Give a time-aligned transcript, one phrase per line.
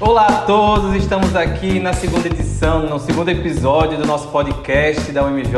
[0.00, 5.22] Olá a todos, estamos aqui na segunda edição, no segundo episódio do nosso podcast da
[5.22, 5.54] UMJ.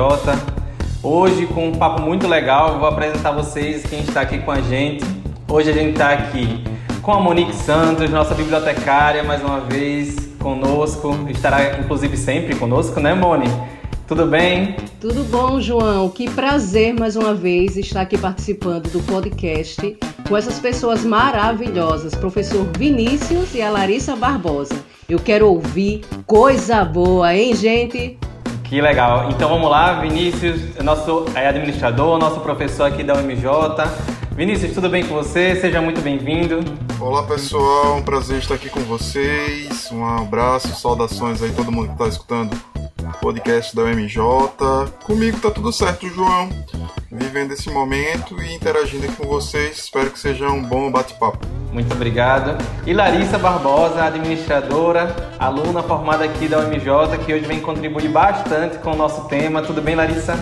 [1.02, 5.06] Hoje com um papo muito legal, vou apresentar vocês quem está aqui com a gente.
[5.48, 6.62] Hoje a gente está aqui
[7.00, 13.14] com a Monique Santos, nossa bibliotecária, mais uma vez conosco, estará inclusive sempre conosco, né,
[13.14, 13.48] Moni?
[14.06, 14.76] Tudo bem?
[15.00, 16.08] Tudo bom, João.
[16.08, 19.98] Que prazer mais uma vez estar aqui participando do podcast
[20.28, 24.76] com essas pessoas maravilhosas, professor Vinícius e a Larissa Barbosa.
[25.08, 28.16] Eu quero ouvir coisa boa, hein, gente?
[28.62, 29.28] Que legal.
[29.28, 33.44] Então vamos lá, Vinícius, nosso é administrador, nosso professor aqui da UMJ.
[34.36, 35.56] Vinícius, tudo bem com você?
[35.56, 36.60] Seja muito bem-vindo.
[37.00, 39.90] Olá pessoal, um prazer estar aqui com vocês.
[39.90, 42.56] Um abraço, saudações aí todo mundo que está escutando
[43.20, 44.16] podcast da UMJ.
[45.04, 46.48] Comigo tá tudo certo, João.
[47.10, 49.78] Vivendo esse momento e interagindo aqui com vocês.
[49.78, 51.46] Espero que seja um bom bate-papo.
[51.72, 52.56] Muito obrigado.
[52.86, 58.92] E Larissa Barbosa, administradora, aluna formada aqui da UMJ, que hoje vem contribuir bastante com
[58.92, 59.62] o nosso tema.
[59.62, 60.34] Tudo bem, Larissa?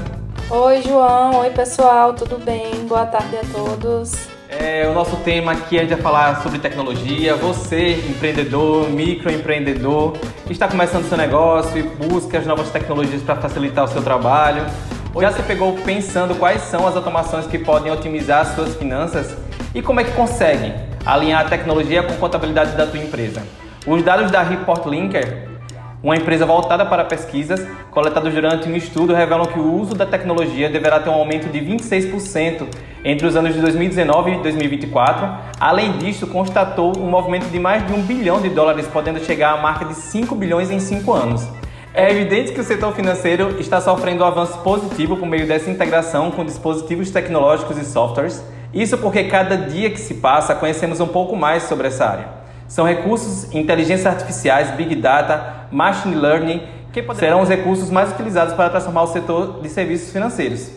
[0.51, 1.41] Oi, João.
[1.41, 2.13] Oi, pessoal.
[2.15, 2.87] Tudo bem?
[2.87, 4.34] Boa tarde a todos.
[4.59, 7.35] É, o nosso tema aqui a gente falar sobre tecnologia.
[7.35, 10.17] Você, empreendedor, microempreendedor,
[10.49, 14.65] está começando seu negócio e busca as novas tecnologias para facilitar o seu trabalho.
[15.13, 19.37] Ou já se pegou pensando quais são as automações que podem otimizar as suas finanças
[19.75, 20.73] e como é que consegue
[21.05, 23.43] alinhar a tecnologia com a contabilidade da tua empresa?
[23.87, 25.54] Os dados da Report Linker
[26.05, 30.69] uma empresa voltada para pesquisas, coletados durante um estudo, revelam que o uso da tecnologia
[30.69, 32.67] deverá ter um aumento de 26%
[33.03, 35.27] entre os anos de 2019 e 2024.
[35.59, 39.63] Além disso, constatou um movimento de mais de um bilhão de dólares, podendo chegar à
[39.63, 41.49] marca de 5 bilhões em 5 anos.
[41.95, 46.31] É evidente que o setor financeiro está sofrendo um avanço positivo por meio dessa integração
[46.31, 48.45] com dispositivos tecnológicos e softwares.
[48.75, 52.44] Isso porque cada dia que se passa conhecemos um pouco mais sobre essa área.
[52.67, 56.63] São recursos inteligências artificiais, big data, machine learning,
[56.93, 60.71] que serão os recursos mais utilizados para transformar o setor de serviços financeiros.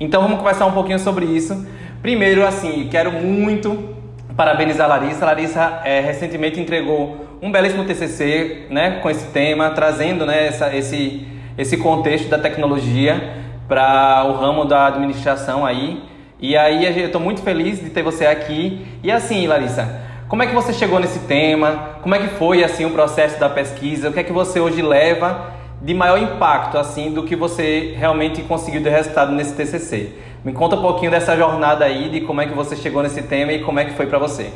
[0.00, 1.66] Então vamos conversar um pouquinho sobre isso.
[2.00, 3.94] Primeiro, assim, quero muito
[4.36, 5.24] parabenizar a Larissa.
[5.24, 10.74] A Larissa é, recentemente entregou um belíssimo TCC, né, com esse tema, trazendo, né, essa,
[10.74, 11.26] esse,
[11.56, 13.36] esse contexto da tecnologia
[13.68, 16.02] para o ramo da administração aí.
[16.40, 18.84] E aí eu estou muito feliz de ter você aqui.
[19.02, 20.00] E assim, Larissa,
[20.32, 21.98] como é que você chegou nesse tema?
[22.00, 24.08] Como é que foi assim o processo da pesquisa?
[24.08, 28.42] O que é que você hoje leva de maior impacto assim do que você realmente
[28.44, 30.10] conseguiu de resultado nesse TCC?
[30.42, 33.52] Me conta um pouquinho dessa jornada aí, de como é que você chegou nesse tema
[33.52, 34.50] e como é que foi para você.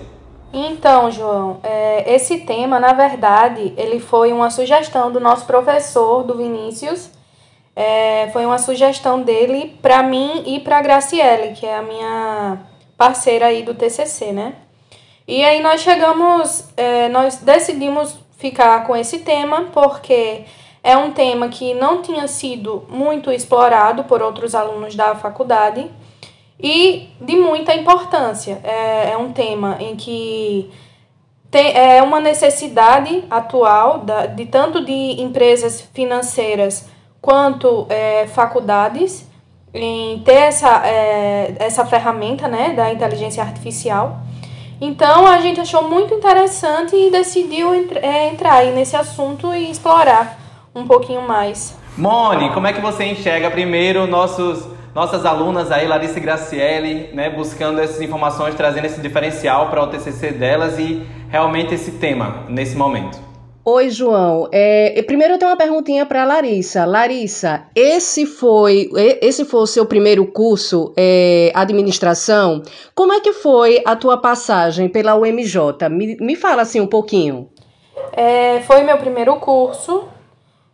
[0.51, 6.39] Então, João, é, esse tema, na verdade, ele foi uma sugestão do nosso professor, do
[6.39, 7.11] Vinícius.
[7.77, 12.61] É, foi uma sugestão dele para mim e para Graciele, que é a minha
[12.97, 14.55] parceira aí do TCC, né?
[15.29, 20.45] E aí nós chegamos, é, nós decidimos ficar com esse tema porque
[20.85, 25.91] é um tema que não tinha sido muito explorado por outros alunos da faculdade
[26.61, 28.61] e de muita importância.
[28.63, 30.71] É, é um tema em que
[31.51, 36.89] tem, é uma necessidade atual da, de tanto de empresas financeiras
[37.21, 39.27] quanto é, faculdades
[39.75, 44.21] em ter essa, é, essa ferramenta né, da inteligência artificial.
[44.81, 47.73] Então a gente achou muito interessante e decidiu
[48.03, 50.39] é, entrar aí nesse assunto e explorar
[50.75, 51.77] um pouquinho mais.
[51.97, 57.31] Mone, como é que você enxerga primeiro nossos, nossas alunas aí, Larissa e Graciele, né,
[57.31, 62.77] buscando essas informações, trazendo esse diferencial para o TCC delas e realmente esse tema nesse
[62.77, 63.26] momento?
[63.69, 64.49] Oi, João.
[64.53, 66.85] É, primeiro eu tenho uma perguntinha para Larissa.
[66.85, 68.89] Larissa, esse foi
[69.21, 72.63] esse foi o seu primeiro curso é, administração?
[72.95, 75.89] Como é que foi a tua passagem pela UMJ?
[75.91, 77.51] Me, me fala assim um pouquinho.
[78.13, 80.05] É, foi meu primeiro curso.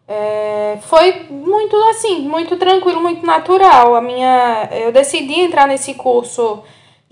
[0.06, 3.94] É, foi muito assim, muito tranquilo, muito natural.
[3.94, 6.62] A minha, eu decidi entrar nesse curso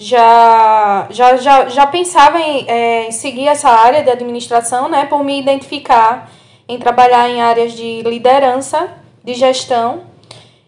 [0.00, 5.22] já, já, já, já pensava em, é, em seguir essa área de administração, né, por
[5.22, 6.30] me identificar
[6.66, 8.88] em trabalhar em áreas de liderança,
[9.22, 10.04] de gestão,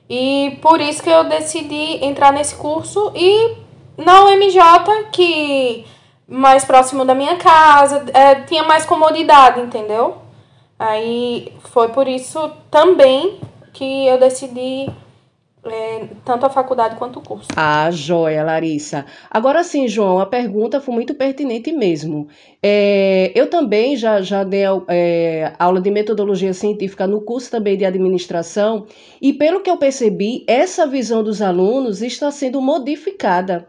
[0.07, 3.57] e por isso que eu decidi entrar nesse curso e
[3.97, 4.61] na UMJ,
[5.11, 5.87] que
[6.29, 10.19] mais próximo da minha casa, é, tinha mais comodidade, entendeu?
[10.79, 13.41] Aí foi por isso também
[13.73, 14.91] que eu decidi
[15.65, 17.49] é, tanto a faculdade quanto o curso.
[17.57, 19.07] Ah, joia, Larissa.
[19.31, 22.27] Agora sim, João, a pergunta foi muito pertinente mesmo.
[22.61, 27.85] É, eu também já, já dei é, aula de metodologia científica no curso também de
[27.85, 28.87] administração,
[29.21, 33.69] e pelo que eu percebi, essa visão dos alunos está sendo modificada.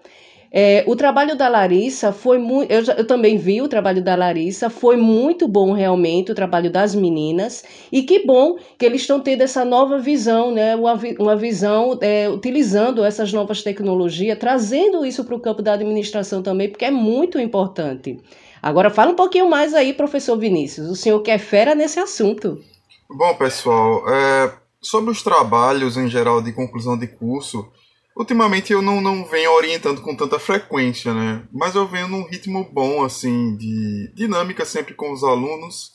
[0.56, 2.72] É, o trabalho da Larissa foi muito.
[2.72, 6.94] Eu, eu, também vi o trabalho da Larissa, foi muito bom realmente o trabalho das
[6.94, 7.64] meninas.
[7.92, 10.76] E que bom que eles estão tendo essa nova visão, né?
[10.76, 16.44] Uma, uma visão é, utilizando essas novas tecnologias, trazendo isso para o campo da administração
[16.44, 18.20] também, porque é muito importante.
[18.62, 20.88] Agora fala um pouquinho mais aí, professor Vinícius.
[20.88, 22.62] O senhor que é fera nesse assunto.
[23.10, 27.68] Bom, pessoal, é, sobre os trabalhos em geral de conclusão de curso,
[28.16, 31.44] ultimamente eu não, não venho orientando com tanta frequência, né?
[31.52, 35.92] Mas eu venho num ritmo bom, assim, de dinâmica sempre com os alunos.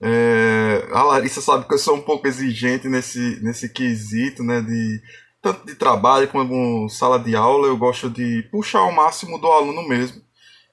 [0.00, 4.60] É, a Larissa sabe que eu sou um pouco exigente nesse, nesse quesito, né?
[4.60, 5.02] De,
[5.42, 9.86] tanto de trabalho como sala de aula, eu gosto de puxar o máximo do aluno
[9.86, 10.22] mesmo.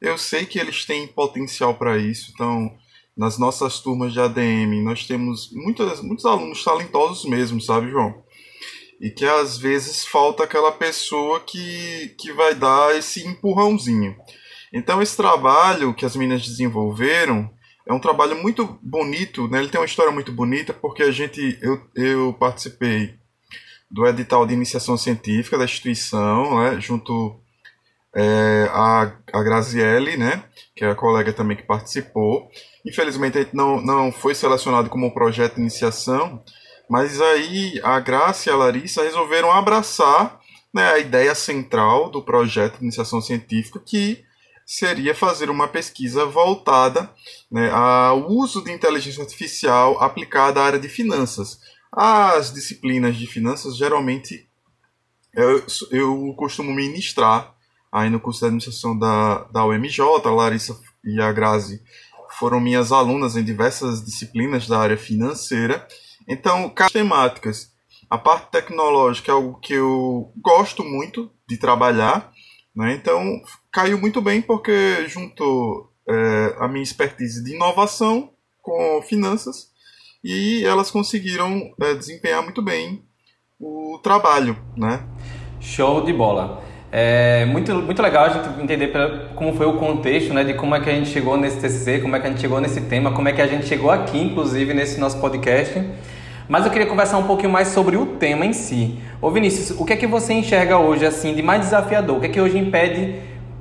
[0.01, 2.75] Eu sei que eles têm potencial para isso, então
[3.17, 8.24] nas nossas turmas de ADM nós temos muitos, muitos alunos talentosos mesmo, sabe, João?
[8.99, 14.15] E que às vezes falta aquela pessoa que, que vai dar esse empurrãozinho.
[14.73, 17.49] Então, esse trabalho que as meninas desenvolveram
[17.87, 19.59] é um trabalho muito bonito, né?
[19.59, 23.15] ele tem uma história muito bonita, porque a gente, eu, eu participei
[23.89, 26.81] do edital de iniciação científica da instituição, né?
[26.81, 27.39] junto
[28.15, 30.43] é, a, a Graziele, né?
[30.75, 32.49] que é a colega também que participou.
[32.83, 36.43] Infelizmente, a gente não, não foi selecionado como projeto de iniciação,
[36.89, 40.39] mas aí a Graça e a Larissa resolveram abraçar
[40.73, 44.23] né, a ideia central do projeto de iniciação científica, que
[44.65, 47.09] seria fazer uma pesquisa voltada
[47.51, 51.59] né, ao uso de inteligência artificial aplicada à área de finanças.
[51.91, 54.47] As disciplinas de finanças, geralmente,
[55.33, 57.53] eu, eu costumo ministrar
[57.91, 61.81] aí no curso de administração da, da UMJ, a Larissa e a Grazi
[62.37, 65.87] foram minhas alunas em diversas disciplinas da área financeira,
[66.27, 67.71] então, as temáticas.
[68.09, 72.31] A parte tecnológica é algo que eu gosto muito de trabalhar,
[72.75, 72.93] né?
[72.93, 73.41] então
[73.71, 78.31] caiu muito bem porque juntou é, a minha expertise de inovação
[78.61, 79.69] com finanças
[80.23, 83.03] e elas conseguiram é, desempenhar muito bem
[83.59, 84.57] o trabalho.
[84.77, 85.03] Né?
[85.59, 86.63] Show de bola!
[86.97, 88.89] É muito, muito legal a gente entender
[89.35, 92.15] como foi o contexto, né, de como é que a gente chegou nesse TCC, como
[92.15, 94.73] é que a gente chegou nesse tema, como é que a gente chegou aqui, inclusive,
[94.73, 95.83] nesse nosso podcast.
[96.47, 98.99] Mas eu queria conversar um pouquinho mais sobre o tema em si.
[99.19, 102.17] Ô Vinícius, o que é que você enxerga hoje assim de mais desafiador?
[102.17, 103.15] O que é que hoje impede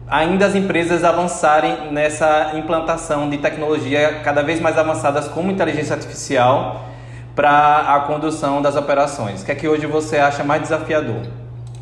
[0.07, 6.87] ainda as empresas avançarem nessa implantação de tecnologia cada vez mais avançadas como inteligência artificial
[7.35, 9.41] para a condução das operações?
[9.41, 11.23] O que é que hoje você acha mais desafiador?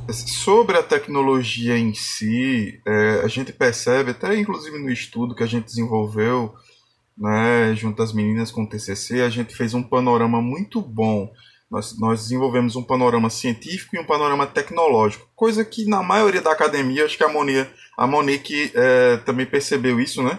[0.09, 5.47] Sobre a tecnologia em si, é, a gente percebe, até inclusive no estudo que a
[5.47, 6.55] gente desenvolveu,
[7.17, 11.33] né, junto às meninas com o TCC, a gente fez um panorama muito bom.
[11.71, 16.53] Nós, nós desenvolvemos um panorama científico e um panorama tecnológico, coisa que na maioria da
[16.53, 20.39] academia, acho que a Monique, a Monique é, também percebeu isso, né?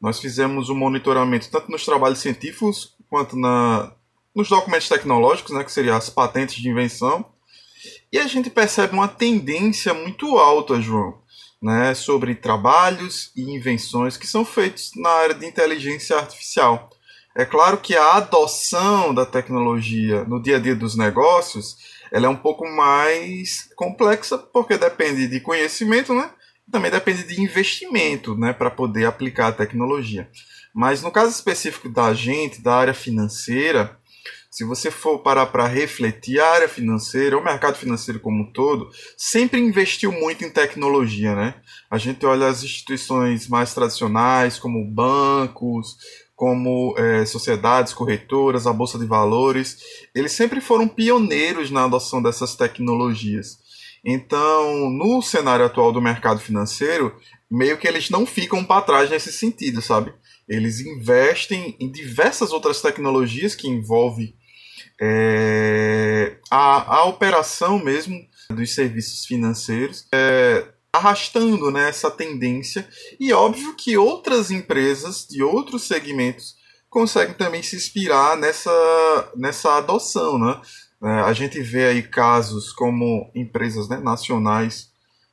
[0.00, 3.92] Nós fizemos um monitoramento tanto nos trabalhos científicos quanto na,
[4.34, 7.24] nos documentos tecnológicos, né, que seriam as patentes de invenção,
[8.12, 11.18] e a gente percebe uma tendência muito alta, João,
[11.60, 16.90] né, sobre trabalhos e invenções que são feitos na área de inteligência artificial.
[17.36, 21.76] É claro que a adoção da tecnologia no dia a dia dos negócios
[22.10, 26.30] ela é um pouco mais complexa porque depende de conhecimento, né?
[26.70, 30.28] Também depende de investimento, né, para poder aplicar a tecnologia.
[30.74, 33.97] Mas no caso específico da gente, da área financeira,
[34.50, 38.90] se você for parar para refletir, a área financeira, o mercado financeiro como um todo,
[39.16, 41.54] sempre investiu muito em tecnologia, né?
[41.90, 45.96] A gente olha as instituições mais tradicionais, como bancos,
[46.34, 49.78] como é, sociedades corretoras, a bolsa de valores,
[50.14, 53.58] eles sempre foram pioneiros na adoção dessas tecnologias.
[54.04, 57.14] Então, no cenário atual do mercado financeiro,
[57.50, 60.14] meio que eles não ficam para trás nesse sentido, sabe?
[60.48, 64.34] Eles investem em diversas outras tecnologias que envolvem
[65.00, 68.18] é, a, a operação mesmo
[68.50, 72.88] dos serviços financeiros, é, arrastando né, essa tendência.
[73.20, 76.56] E óbvio que outras empresas de outros segmentos
[76.90, 80.38] conseguem também se inspirar nessa, nessa adoção.
[80.38, 80.60] Né?
[81.04, 84.90] É, a gente vê aí casos como empresas né, nacionais,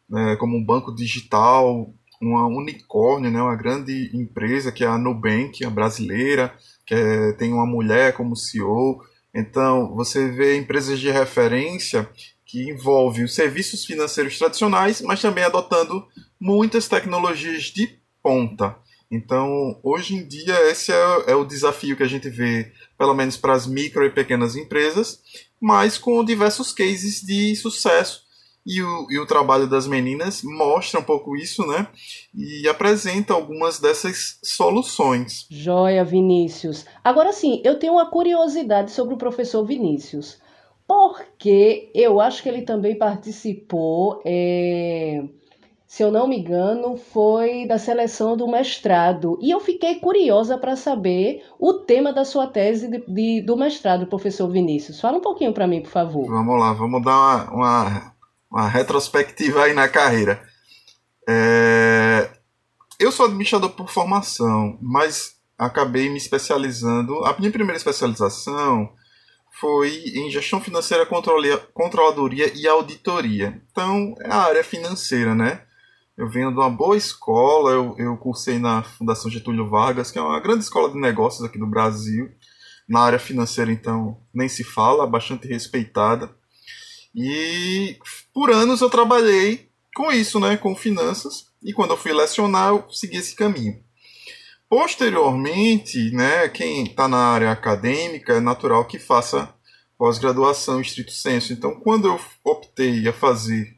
[0.09, 5.63] né, como um banco digital, uma unicórnio, né, uma grande empresa que é a Nubank,
[5.65, 6.53] a brasileira,
[6.85, 9.01] que é, tem uma mulher como CEO,
[9.35, 12.09] então, você vê empresas de referência
[12.45, 16.07] que envolvem os serviços financeiros tradicionais, mas também adotando
[16.39, 18.77] muitas tecnologias de ponta.
[19.11, 23.35] Então, hoje em dia, esse é, é o desafio que a gente vê, pelo menos
[23.35, 25.19] para as micro e pequenas empresas,
[25.59, 28.24] mas com diversos cases de sucesso
[28.65, 31.87] E o, e o trabalho das meninas mostra um pouco isso, né?
[32.33, 35.45] E apresenta algumas dessas soluções.
[35.51, 36.85] Joia, Vinícius.
[37.03, 40.39] Agora sim, eu tenho uma curiosidade sobre o professor Vinícius.
[40.87, 44.21] Porque eu acho que ele também participou.
[44.25, 45.23] É
[45.95, 49.39] se eu não me engano, foi da seleção do mestrado.
[49.41, 54.05] E eu fiquei curiosa para saber o tema da sua tese de, de, do mestrado,
[54.05, 54.99] professor Vinícius.
[54.99, 56.27] Fala um pouquinho para mim, por favor.
[56.27, 58.14] Vamos lá, vamos dar uma, uma,
[58.55, 60.41] uma retrospectiva aí na carreira.
[61.27, 62.29] É...
[62.97, 67.25] Eu sou administrador por formação, mas acabei me especializando.
[67.25, 68.89] A minha primeira especialização
[69.59, 71.05] foi em gestão financeira,
[71.73, 73.61] controladoria e auditoria.
[73.71, 75.63] Então, é a área financeira, né?
[76.17, 80.21] Eu venho de uma boa escola, eu, eu cursei na Fundação Getúlio Vargas, que é
[80.21, 82.29] uma grande escola de negócios aqui do Brasil.
[82.87, 86.33] Na área financeira, então, nem se fala, bastante respeitada.
[87.15, 87.97] E
[88.33, 92.85] por anos eu trabalhei com isso, né, com finanças, e quando eu fui lecionar, eu
[92.91, 93.81] segui esse caminho.
[94.67, 99.53] Posteriormente, né, quem está na área acadêmica é natural que faça
[99.97, 101.53] pós-graduação estrito senso.
[101.53, 103.77] Então, quando eu optei a fazer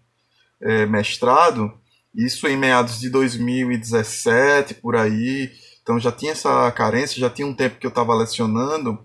[0.61, 1.71] é, mestrado,
[2.15, 5.51] isso em meados de 2017, por aí.
[5.83, 8.99] Então já tinha essa carência, já tinha um tempo que eu estava lecionando.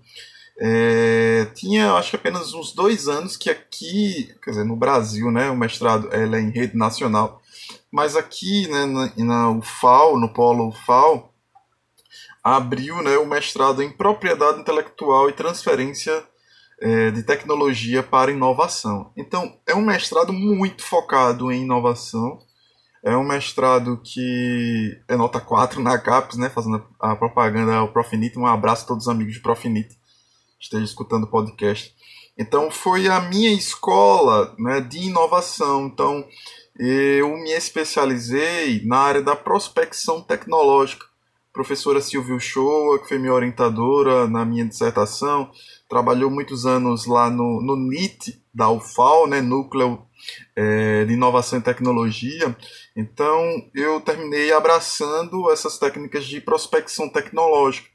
[0.59, 5.49] É, tinha, acho que apenas uns dois anos que aqui, quer dizer, no Brasil, né,
[5.49, 7.41] o mestrado ela é em rede nacional,
[7.91, 11.33] mas aqui, né, na, na UFAL, no polo UFAL,
[12.43, 16.23] abriu, né, o mestrado em propriedade intelectual e transferência
[16.79, 19.11] é, de tecnologia para inovação.
[19.17, 22.39] Então, é um mestrado muito focado em inovação,
[23.03, 26.49] é um mestrado que é nota 4 na CAPES, né?
[26.49, 28.39] Fazendo a propaganda ao Profinite.
[28.39, 29.97] Um abraço a todos os amigos de Profinite
[30.63, 31.93] que estejam escutando o podcast.
[32.37, 35.87] Então, foi a minha escola né, de inovação.
[35.87, 36.25] Então,
[36.79, 41.05] eu me especializei na área da prospecção tecnológica.
[41.05, 45.51] A professora Silvia Shoa, que foi minha orientadora na minha dissertação,
[45.89, 50.01] trabalhou muitos anos lá no, no NIT da UFAL, né, Núcleo
[50.55, 52.55] é, de Inovação e Tecnologia.
[52.95, 57.92] Então, eu terminei abraçando essas técnicas de prospecção tecnológica.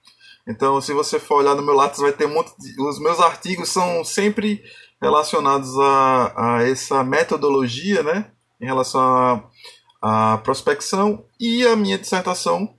[0.48, 2.80] Então, se você for olhar no meu Lattes, vai ter um monte de...
[2.80, 4.62] Os meus artigos são sempre
[5.00, 8.30] relacionados a, a essa metodologia, né?
[8.60, 9.44] Em relação
[10.00, 11.24] à prospecção.
[11.38, 12.74] E a minha dissertação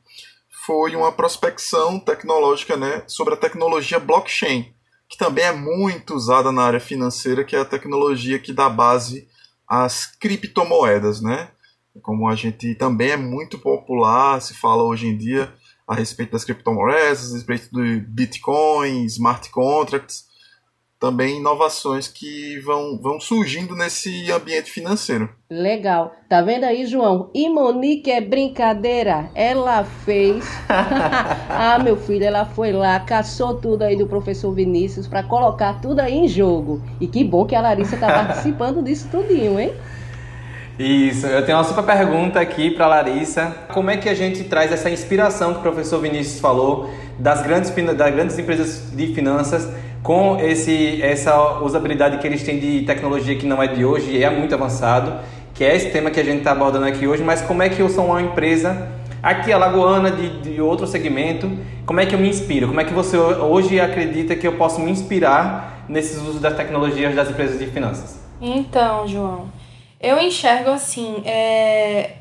[0.65, 3.03] foi uma prospecção tecnológica, né?
[3.07, 4.73] Sobre a tecnologia blockchain
[5.09, 9.27] que também é muito usada na área financeira, que é a tecnologia que dá base
[9.67, 11.49] às criptomoedas, né?
[12.03, 15.51] Como a gente também é muito popular, se fala hoje em dia
[15.89, 20.29] a respeito das criptomoedas, a respeito do Bitcoin, smart contracts,
[20.99, 25.29] também inovações que vão, vão surgindo nesse ambiente financeiro.
[25.49, 26.13] Legal.
[26.27, 27.31] Tá vendo aí, João?
[27.33, 29.31] E Monique é brincadeira.
[29.33, 30.45] Ela fez.
[31.49, 36.01] ah, meu filho, ela foi lá, caçou tudo aí do professor Vinícius para colocar tudo
[36.01, 36.83] aí em jogo.
[36.99, 39.73] E que bom que a Larissa tá participando disso tudinho, hein?
[40.79, 43.53] Isso, eu tenho uma super pergunta aqui para Larissa.
[43.73, 47.69] Como é que a gente traz essa inspiração que o professor Vinícius falou das grandes,
[47.69, 49.69] das grandes empresas de finanças
[50.01, 54.23] com esse, essa usabilidade que eles têm de tecnologia que não é de hoje e
[54.23, 55.19] é muito avançado,
[55.53, 57.81] que é esse tema que a gente está abordando aqui hoje, mas como é que
[57.81, 58.87] eu sou uma empresa
[59.21, 61.51] aqui alagoana de, de outro segmento,
[61.85, 62.69] como é que eu me inspiro?
[62.69, 67.13] Como é que você hoje acredita que eu posso me inspirar nesses usos das tecnologias
[67.13, 68.17] das empresas de finanças?
[68.41, 69.47] Então, João,
[69.99, 72.15] eu enxergo assim, é...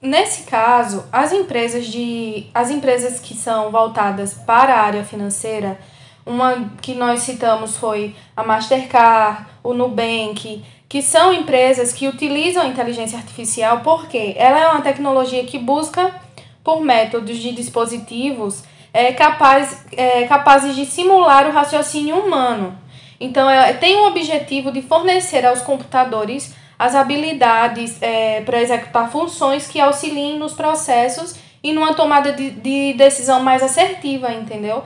[0.00, 5.78] nesse caso, as empresas de as empresas que são voltadas para a área financeira,
[6.24, 12.66] uma que nós citamos foi a Mastercard, o Nubank, que são empresas que utilizam a
[12.66, 16.14] inteligência artificial porque ela é uma tecnologia que busca
[16.62, 22.76] por métodos de dispositivos é, capaz, é, capazes de simular o raciocínio humano.
[23.18, 29.68] Então, ela tem o objetivo de fornecer aos computadores as habilidades é, para executar funções
[29.68, 34.82] que auxiliem nos processos e numa tomada de, de decisão mais assertiva, entendeu?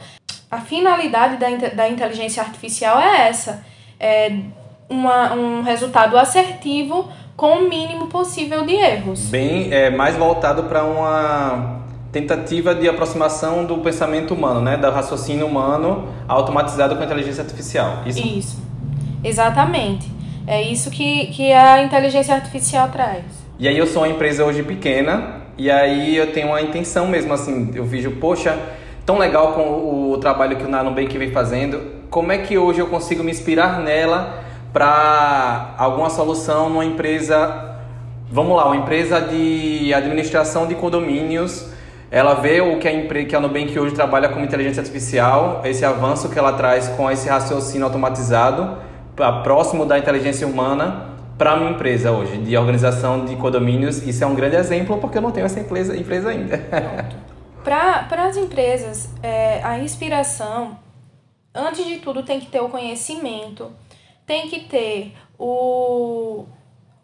[0.54, 3.64] a finalidade da, da inteligência artificial é essa:
[3.98, 4.32] é
[4.88, 9.26] uma, um resultado assertivo com o mínimo possível de erros.
[9.26, 11.82] Bem, é mais voltado para uma
[12.12, 18.02] tentativa de aproximação do pensamento humano, né, do raciocínio humano automatizado com a inteligência artificial.
[18.06, 18.24] Isso.
[18.24, 18.62] Isso.
[19.24, 20.13] Exatamente.
[20.46, 23.24] É isso que, que a inteligência artificial traz.
[23.58, 27.32] E aí eu sou uma empresa hoje pequena e aí eu tenho uma intenção mesmo
[27.32, 28.58] assim, eu vejo, poxa,
[29.06, 31.80] tão legal com o trabalho que o Nubank vem fazendo.
[32.10, 37.76] Como é que hoje eu consigo me inspirar nela para alguma solução numa empresa,
[38.30, 41.70] vamos lá, uma empresa de administração de condomínios.
[42.10, 45.84] Ela vê o que a, empresa, que a Nubank hoje trabalha com inteligência artificial, esse
[45.84, 48.78] avanço que ela traz com esse raciocínio automatizado,
[49.42, 54.02] próximo da inteligência humana, para a minha empresa hoje, de organização de condomínios.
[54.06, 56.58] Isso é um grande exemplo porque eu não tenho essa empresa, empresa ainda.
[57.62, 60.78] para as empresas, é, a inspiração,
[61.54, 63.72] antes de tudo, tem que ter o conhecimento,
[64.26, 66.44] tem que ter o,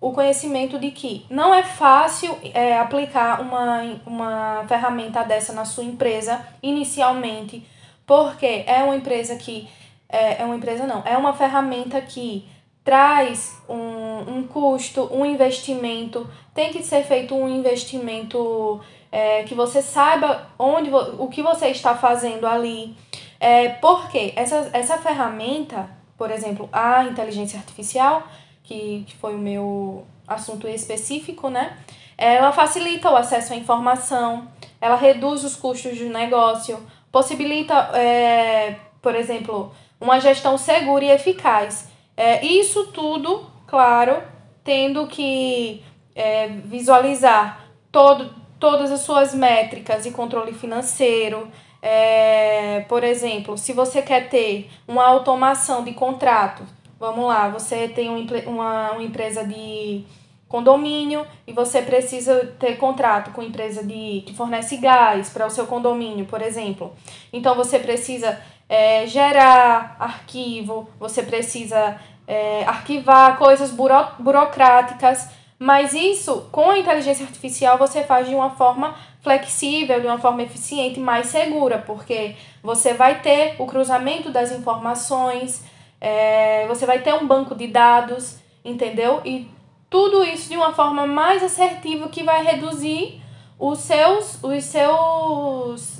[0.00, 5.84] o conhecimento de que não é fácil é, aplicar uma, uma ferramenta dessa na sua
[5.84, 7.66] empresa inicialmente,
[8.06, 9.68] porque é uma empresa que.
[10.10, 12.48] É, é uma empresa não, é uma ferramenta que
[12.84, 18.80] traz um, um custo, um investimento, tem que ser feito um investimento
[19.12, 22.96] é, que você saiba onde o que você está fazendo ali.
[23.38, 28.22] É, porque essa, essa ferramenta, por exemplo, a inteligência artificial,
[28.62, 31.76] que, que foi o meu assunto específico, né?
[32.16, 34.46] Ela facilita o acesso à informação,
[34.80, 36.78] ela reduz os custos do negócio,
[37.10, 41.88] possibilita, é, por exemplo, uma gestão segura e eficaz.
[42.16, 44.22] É, isso tudo, claro,
[44.64, 45.82] tendo que
[46.14, 51.48] é, visualizar todo, todas as suas métricas e controle financeiro.
[51.82, 56.62] É, por exemplo, se você quer ter uma automação de contrato,
[56.98, 58.10] vamos lá, você tem
[58.46, 60.04] uma, uma empresa de
[60.46, 65.66] condomínio e você precisa ter contrato com empresa de, que fornece gás para o seu
[65.66, 66.92] condomínio, por exemplo.
[67.32, 68.38] Então você precisa
[68.70, 77.26] é, gerar arquivo, você precisa é, arquivar coisas buro, burocráticas, mas isso com a inteligência
[77.26, 82.94] artificial você faz de uma forma flexível, de uma forma eficiente, mais segura, porque você
[82.94, 85.64] vai ter o cruzamento das informações,
[86.00, 89.20] é, você vai ter um banco de dados, entendeu?
[89.24, 89.50] E
[89.90, 93.20] tudo isso de uma forma mais assertiva que vai reduzir
[93.58, 95.98] os seus, os seus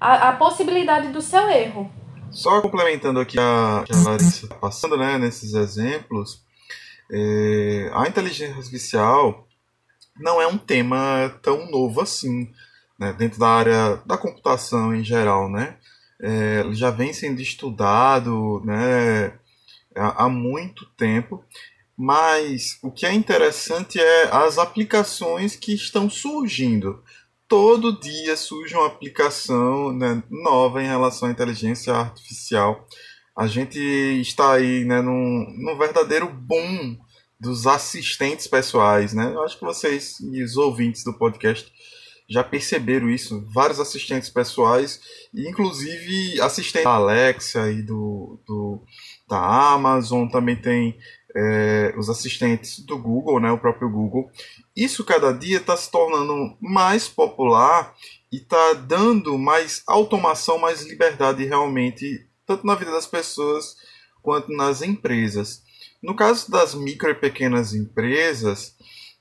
[0.00, 1.97] a, a possibilidade do seu erro.
[2.38, 6.40] Só complementando aqui a que a Larissa está passando, né, nesses exemplos,
[7.10, 9.44] é, a inteligência artificial
[10.16, 12.48] não é um tema tão novo assim,
[12.96, 15.78] né, dentro da área da computação em geral, né?
[16.20, 19.36] É, já vem sendo estudado, né,
[19.96, 21.44] há, muito tempo,
[21.96, 27.02] mas o que é interessante é as aplicações que estão surgindo
[27.48, 32.86] todo dia surge uma aplicação né, nova em relação à inteligência artificial.
[33.36, 33.78] A gente
[34.20, 36.98] está aí né, num, num verdadeiro boom
[37.40, 39.14] dos assistentes pessoais.
[39.14, 39.32] Né?
[39.32, 41.72] Eu acho que vocês e os ouvintes do podcast
[42.28, 43.42] já perceberam isso.
[43.54, 45.00] Vários assistentes pessoais,
[45.34, 48.82] inclusive assistente da Alexa e do, do,
[49.26, 49.38] da
[49.72, 50.98] Amazon, também tem
[51.34, 54.30] é, os assistentes do Google, né, o próprio Google.
[54.78, 57.96] Isso cada dia está se tornando mais popular
[58.30, 63.74] e está dando mais automação, mais liberdade realmente, tanto na vida das pessoas
[64.22, 65.64] quanto nas empresas.
[66.00, 68.76] No caso das micro e pequenas empresas,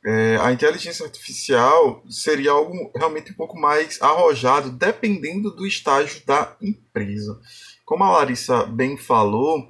[0.06, 6.56] é, a inteligência artificial seria algo realmente um pouco mais arrojado, dependendo do estágio da
[6.62, 7.42] empresa.
[7.84, 9.68] Como a Larissa bem falou,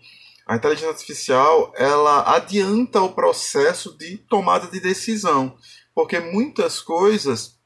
[0.47, 5.55] a inteligência artificial ela adianta o processo de tomada de decisão,
[5.93, 7.57] porque muitas coisas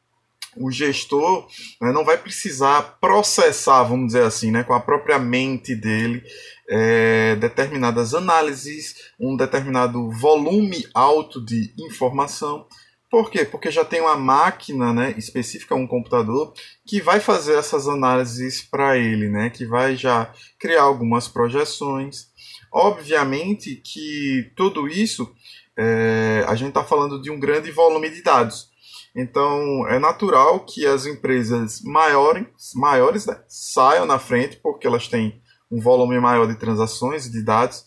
[0.57, 1.47] o gestor
[1.79, 6.23] né, não vai precisar processar, vamos dizer assim, né, com a própria mente dele,
[6.69, 12.65] é, determinadas análises, um determinado volume alto de informação.
[13.09, 13.43] Por quê?
[13.43, 16.53] Porque já tem uma máquina né, específica, um computador,
[16.85, 22.30] que vai fazer essas análises para ele, né, que vai já criar algumas projeções,
[22.71, 25.34] Obviamente que tudo isso
[25.77, 28.69] é, a gente está falando de um grande volume de dados.
[29.15, 35.41] Então é natural que as empresas maiores, maiores né, saiam na frente porque elas têm
[35.69, 37.86] um volume maior de transações e de dados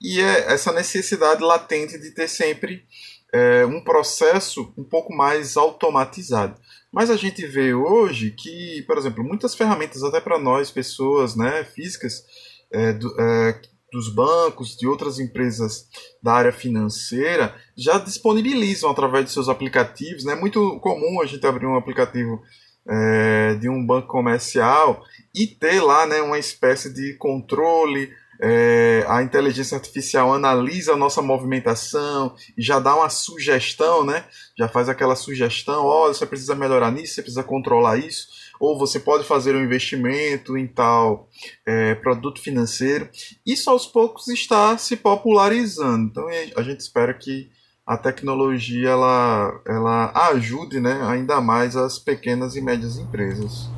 [0.00, 2.84] e é essa necessidade latente de ter sempre
[3.32, 6.60] é, um processo um pouco mais automatizado.
[6.92, 11.64] Mas a gente vê hoje que, por exemplo, muitas ferramentas até para nós pessoas, né,
[11.64, 12.22] físicas,
[12.70, 13.60] é, do, é,
[13.96, 15.88] dos bancos, de outras empresas
[16.22, 20.26] da área financeira, já disponibilizam através de seus aplicativos.
[20.26, 20.34] É né?
[20.34, 22.42] muito comum a gente abrir um aplicativo
[22.86, 25.02] é, de um banco comercial
[25.34, 28.12] e ter lá né, uma espécie de controle.
[28.38, 34.26] É, a inteligência artificial analisa a nossa movimentação e já dá uma sugestão, né?
[34.58, 38.26] Já faz aquela sugestão, olha, você precisa melhorar nisso, você precisa controlar isso.
[38.60, 41.28] Ou você pode fazer um investimento em tal
[41.64, 43.08] é, produto financeiro.
[43.44, 46.08] Isso aos poucos está se popularizando.
[46.10, 47.48] Então a gente espera que
[47.86, 53.70] a tecnologia ela, ela ajude né, ainda mais as pequenas e médias empresas.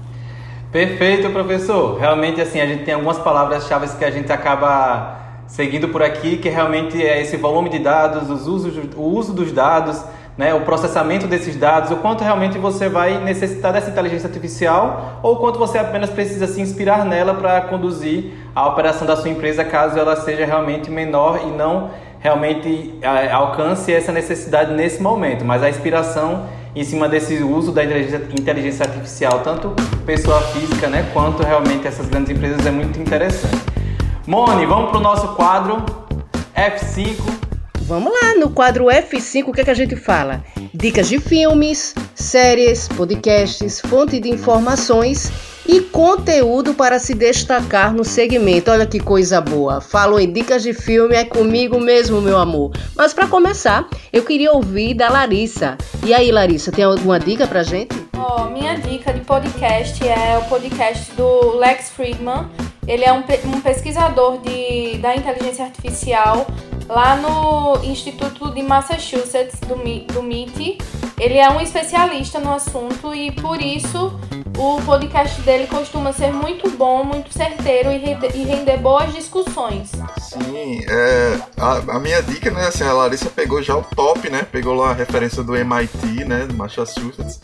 [0.73, 1.99] Perfeito, professor.
[1.99, 6.49] Realmente, assim, a gente tem algumas palavras-chave que a gente acaba seguindo por aqui, que
[6.49, 10.03] realmente é esse volume de dados, os usos, o uso dos dados,
[10.39, 15.37] né, o processamento desses dados, o quanto realmente você vai necessitar dessa inteligência artificial ou
[15.37, 19.99] quanto você apenas precisa se inspirar nela para conduzir a operação da sua empresa caso
[19.99, 25.69] ela seja realmente menor e não realmente é, alcance essa necessidade nesse momento, mas a
[25.69, 29.75] inspiração em cima desse uso da inteligência artificial, tanto
[30.07, 33.59] pessoa física, né, quanto realmente essas grandes empresas é muito interessante.
[34.25, 35.85] Moni, vamos para o nosso quadro
[36.55, 37.38] F5.
[37.89, 40.45] Vamos lá, no quadro F5, o que, é que a gente fala?
[40.75, 45.33] Dicas de filmes, séries, podcasts, fonte de informações
[45.67, 48.71] e conteúdo para se destacar no segmento.
[48.71, 49.81] Olha que coisa boa.
[49.81, 52.73] Falo em dicas de filme, é comigo mesmo, meu amor.
[52.95, 55.79] Mas para começar, eu queria ouvir da Larissa.
[56.05, 57.97] E aí, Larissa, tem alguma dica pra gente?
[58.15, 62.51] Oh, minha dica de podcast é o podcast do Lex Friedman.
[62.89, 63.23] Ele é um,
[63.55, 66.47] um pesquisador de, da inteligência artificial
[66.89, 70.79] lá no Instituto de Massachusetts, do, do MIT.
[71.21, 74.19] Ele é um especialista no assunto e por isso
[74.57, 79.91] o podcast dele costuma ser muito bom, muito certeiro e render, e render boas discussões.
[80.19, 84.47] Sim, é, a, a, minha dica, né, assim, a Larissa pegou já o top, né,
[84.51, 87.41] pegou lá a referência do MIT, né, do Massachusetts,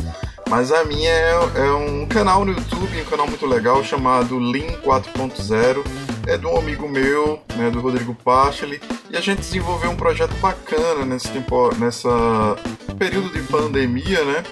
[0.49, 4.73] mas a minha é, é um canal no YouTube, um canal muito legal chamado Lean
[4.83, 5.85] 4.0,
[6.27, 8.81] é de um amigo meu, né, do Rodrigo Pacheli,
[9.11, 12.09] e a gente desenvolveu um projeto bacana nesse tempo, nessa
[12.99, 14.43] período de pandemia, né,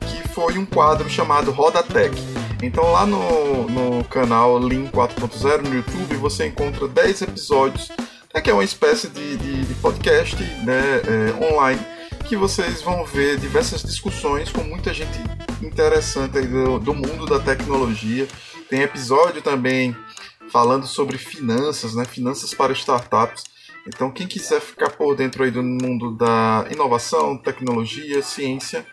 [0.00, 2.14] que foi um quadro chamado Roda Tech.
[2.62, 7.90] Então lá no, no canal Lean 4.0 no YouTube você encontra 10 episódios,
[8.34, 11.80] né, que é uma espécie de, de, de podcast né, é, online,
[12.26, 15.16] que vocês vão ver diversas discussões com muita gente
[15.62, 18.26] interessante do, do mundo da tecnologia.
[18.68, 19.96] Tem episódio também
[20.50, 22.04] falando sobre finanças, né?
[22.04, 23.44] Finanças para startups.
[23.86, 28.84] Então, quem quiser ficar por dentro aí do mundo da inovação, tecnologia, ciência,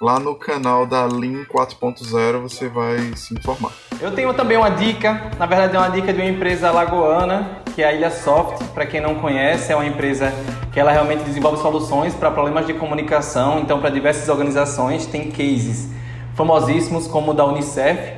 [0.00, 3.72] lá no canal da Lean 4.0 você vai se informar.
[4.00, 7.82] Eu tenho também uma dica, na verdade é uma dica de uma empresa lagoana, que
[7.82, 8.62] é a Ilha Soft.
[8.72, 10.32] Para quem não conhece, é uma empresa
[10.70, 15.90] que ela realmente desenvolve soluções para problemas de comunicação, então para diversas organizações, tem cases
[16.34, 18.12] famosíssimos como o da Unicef,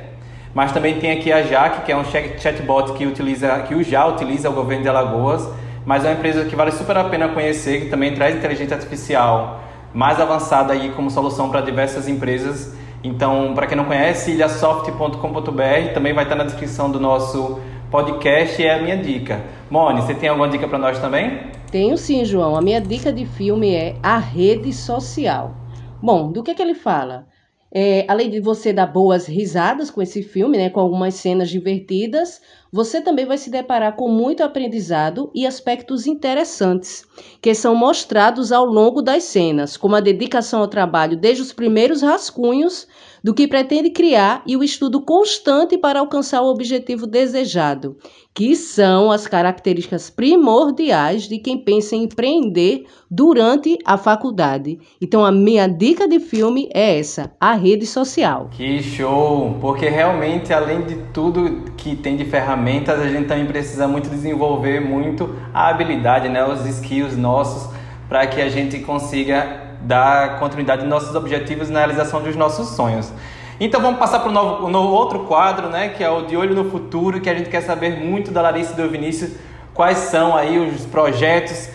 [0.53, 4.51] mas também tem aqui a Jaque, que é um chatbot que, utiliza, que já utiliza
[4.51, 5.49] o governo de Alagoas,
[5.83, 9.61] mas é uma empresa que vale super a pena conhecer, que também traz inteligência artificial
[9.93, 12.75] mais avançada aí como solução para diversas empresas.
[13.03, 18.65] Então, para quem não conhece, ilhasoft.com.br também vai estar na descrição do nosso podcast e
[18.65, 19.41] é a minha dica.
[19.69, 21.39] Mone, você tem alguma dica para nós também?
[21.71, 22.55] Tenho sim, João.
[22.55, 25.55] A minha dica de filme é A Rede Social.
[26.01, 27.25] Bom, do que, que ele fala?
[27.73, 32.41] É, além de você dar boas risadas com esse filme, né, com algumas cenas divertidas,
[32.69, 37.05] você também vai se deparar com muito aprendizado e aspectos interessantes
[37.41, 42.01] que são mostrados ao longo das cenas, como a dedicação ao trabalho desde os primeiros
[42.01, 42.87] rascunhos
[43.23, 47.97] do que pretende criar e o estudo constante para alcançar o objetivo desejado,
[48.33, 54.79] que são as características primordiais de quem pensa em empreender durante a faculdade.
[55.01, 58.49] Então, a minha dica de filme é essa: a rede social.
[58.51, 59.57] Que show!
[59.59, 64.79] Porque realmente, além de tudo que tem de ferramentas, a gente também precisa muito desenvolver
[64.79, 67.71] muito a habilidade, né, os skills nossos,
[68.07, 73.11] para que a gente consiga dar continuidade nos nossos objetivos na realização dos nossos sonhos.
[73.59, 76.71] Então vamos passar para o novo, outro quadro, né, que é o De Olho no
[76.71, 79.33] Futuro, que a gente quer saber muito da Larissa e do Vinícius,
[79.73, 81.69] quais são aí os projetos,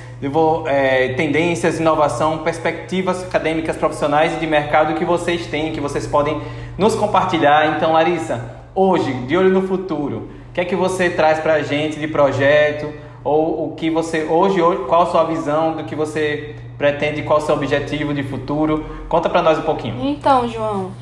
[0.67, 6.41] é, tendências, inovação, perspectivas acadêmicas, profissionais e de mercado que vocês têm, que vocês podem
[6.77, 7.77] nos compartilhar.
[7.77, 8.41] Então, Larissa,
[8.75, 12.09] hoje, De Olho no Futuro, o que é que você traz para a gente de
[12.09, 12.93] projeto?
[13.23, 17.43] Ou o que você, hoje, qual a sua visão do que você pretende, qual o
[17.43, 18.85] seu objetivo de futuro?
[19.09, 20.07] Conta para nós um pouquinho.
[20.07, 20.93] Então, João,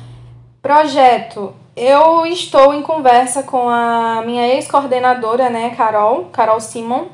[0.61, 1.53] projeto.
[1.75, 7.07] Eu estou em conversa com a minha ex-coordenadora, né, Carol, Carol Simon,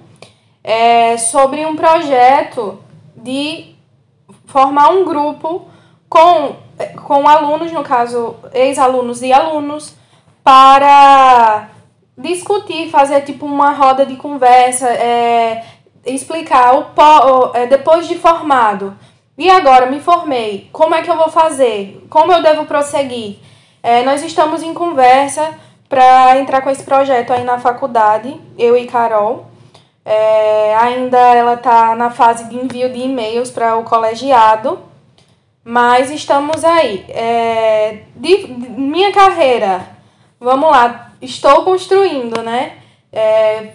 [0.63, 2.79] é, sobre um projeto
[3.15, 3.73] de
[4.45, 5.67] formar um grupo
[6.07, 6.55] com,
[7.07, 9.95] com alunos, no caso, ex-alunos e alunos,
[10.43, 11.69] para
[12.17, 15.65] discutir, fazer tipo uma roda de conversa, é,
[16.05, 18.97] explicar o, o é, depois de formado.
[19.37, 22.05] E agora me formei, como é que eu vou fazer?
[22.09, 23.39] Como eu devo prosseguir?
[23.81, 25.57] É, nós estamos em conversa
[25.89, 29.47] para entrar com esse projeto aí na faculdade, eu e Carol.
[30.05, 34.79] É, ainda ela está na fase de envio de e-mails para o colegiado,
[35.63, 37.05] mas estamos aí.
[37.09, 39.87] É, de, de, minha carreira,
[40.39, 42.77] vamos lá, estou construindo, né?
[43.11, 43.73] É,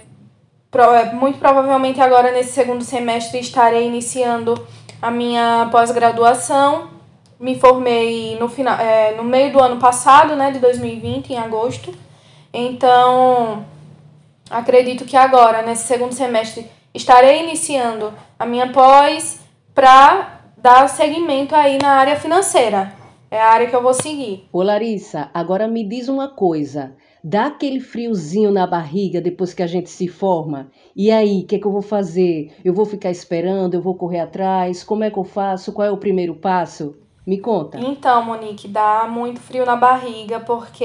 [1.14, 4.66] muito provavelmente agora nesse segundo semestre estarei iniciando
[5.00, 6.90] a minha pós-graduação.
[7.38, 11.94] Me formei no, final, é, no meio do ano passado, né, de 2020, em agosto.
[12.52, 13.64] Então,
[14.48, 19.40] acredito que agora, nesse segundo semestre, estarei iniciando a minha pós
[19.74, 22.92] para dar seguimento aí na área financeira.
[23.30, 24.48] É a área que eu vou seguir.
[24.52, 26.94] Ô Larissa, agora me diz uma coisa.
[27.28, 30.70] Dá aquele friozinho na barriga depois que a gente se forma?
[30.94, 32.54] E aí, o que, é que eu vou fazer?
[32.64, 33.74] Eu vou ficar esperando?
[33.74, 34.84] Eu vou correr atrás?
[34.84, 35.72] Como é que eu faço?
[35.72, 36.94] Qual é o primeiro passo?
[37.26, 37.80] Me conta.
[37.80, 40.84] Então, Monique, dá muito frio na barriga porque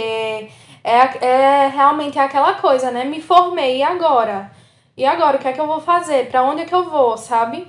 [0.84, 3.04] é, é realmente aquela coisa, né?
[3.04, 4.52] Me formei, e agora?
[4.98, 6.32] E agora, o que é que eu vou fazer?
[6.32, 7.68] Para onde é que eu vou, sabe?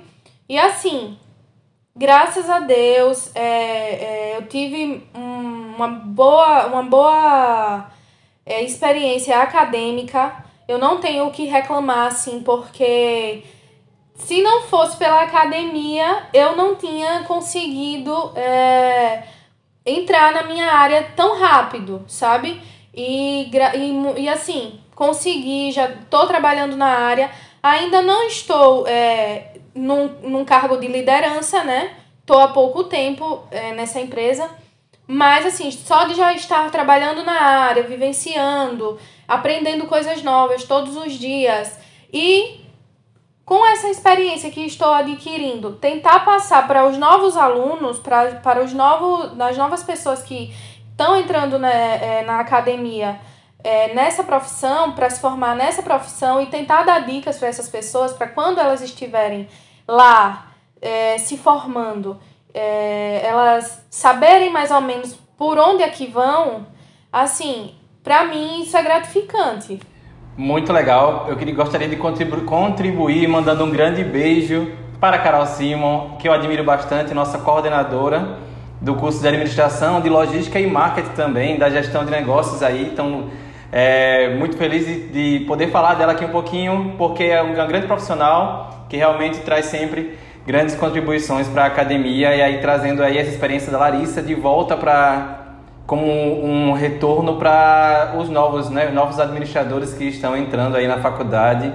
[0.49, 1.15] E assim,
[1.95, 7.93] graças a Deus, é, é, eu tive um, uma boa, uma boa
[8.45, 10.33] é, experiência acadêmica.
[10.67, 13.43] Eu não tenho o que reclamar, assim, porque
[14.15, 19.23] se não fosse pela academia, eu não tinha conseguido é,
[19.85, 22.61] entrar na minha área tão rápido, sabe?
[22.93, 27.29] E, e, e assim, consegui, já estou trabalhando na área,
[27.61, 31.97] ainda não estou é, num, num cargo de liderança, né?
[32.19, 34.49] Estou há pouco tempo é, nessa empresa,
[35.07, 41.13] mas assim, só de já estar trabalhando na área, vivenciando, aprendendo coisas novas todos os
[41.13, 41.77] dias
[42.11, 42.61] e
[43.45, 48.73] com essa experiência que estou adquirindo, tentar passar para os novos alunos, para, para os
[48.73, 50.53] novos, das novas pessoas que
[50.91, 53.19] estão entrando né, é, na academia
[53.63, 58.13] é, nessa profissão, para se formar nessa profissão e tentar dar dicas para essas pessoas,
[58.13, 59.47] para quando elas estiverem
[59.87, 60.47] lá
[60.81, 62.19] é, se formando,
[62.53, 66.67] é, elas saberem mais ou menos por onde é que vão,
[67.11, 69.79] assim, para mim isso é gratificante.
[70.37, 71.25] Muito legal.
[71.27, 76.27] Eu queria, gostaria de contribu contribuir mandando um grande beijo para a Carol Simon, que
[76.27, 78.39] eu admiro bastante, nossa coordenadora
[78.81, 82.89] do curso de administração, de logística e marketing também, da gestão de negócios aí.
[82.91, 83.29] Então,
[83.71, 87.87] é, muito feliz de, de, poder falar dela aqui um pouquinho, porque é uma grande
[87.87, 93.29] profissional que realmente traz sempre grandes contribuições para a academia e aí trazendo aí essa
[93.29, 95.39] experiência da Larissa de volta para
[95.85, 101.71] como um retorno para os novos, né, novos administradores que estão entrando aí na faculdade.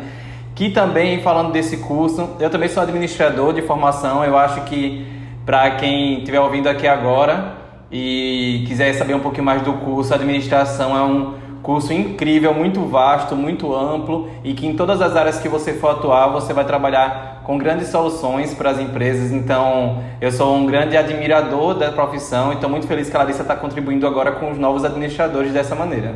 [0.54, 4.24] Que também falando desse curso, eu também sou administrador de formação.
[4.24, 5.06] Eu acho que
[5.46, 7.54] para quem estiver ouvindo aqui agora
[7.92, 13.36] e quiser saber um pouquinho mais do curso, administração é um curso incrível, muito vasto,
[13.36, 17.42] muito amplo e que em todas as áreas que você for atuar, você vai trabalhar
[17.44, 19.32] com grandes soluções para as empresas.
[19.32, 23.42] Então, eu sou um grande admirador da profissão e estou muito feliz que a Larissa
[23.42, 26.14] está contribuindo agora com os novos administradores dessa maneira.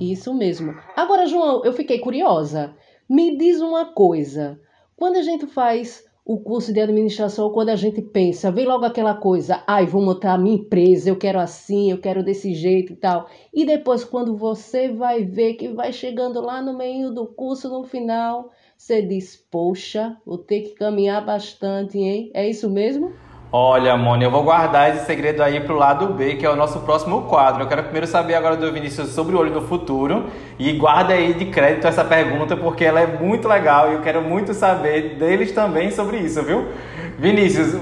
[0.00, 0.74] Isso mesmo.
[0.96, 2.74] Agora, João, eu fiquei curiosa.
[3.08, 4.58] Me diz uma coisa.
[4.96, 9.14] Quando a gente faz o curso de administração, quando a gente pensa, vem logo aquela
[9.14, 12.96] coisa, ai, vou montar a minha empresa, eu quero assim, eu quero desse jeito e
[12.96, 13.28] tal.
[13.52, 17.82] E depois, quando você vai ver que vai chegando lá no meio do curso, no
[17.82, 22.30] final, você diz, poxa, vou ter que caminhar bastante, hein?
[22.32, 23.12] É isso mesmo?
[23.54, 26.80] Olha, Mônica, eu vou guardar esse segredo aí pro lado B, que é o nosso
[26.80, 27.62] próximo quadro.
[27.62, 30.24] Eu quero primeiro saber agora do Vinícius sobre o olho no futuro.
[30.58, 34.22] E guarda aí de crédito essa pergunta, porque ela é muito legal e eu quero
[34.22, 36.68] muito saber deles também sobre isso, viu?
[37.18, 37.74] Vinícius,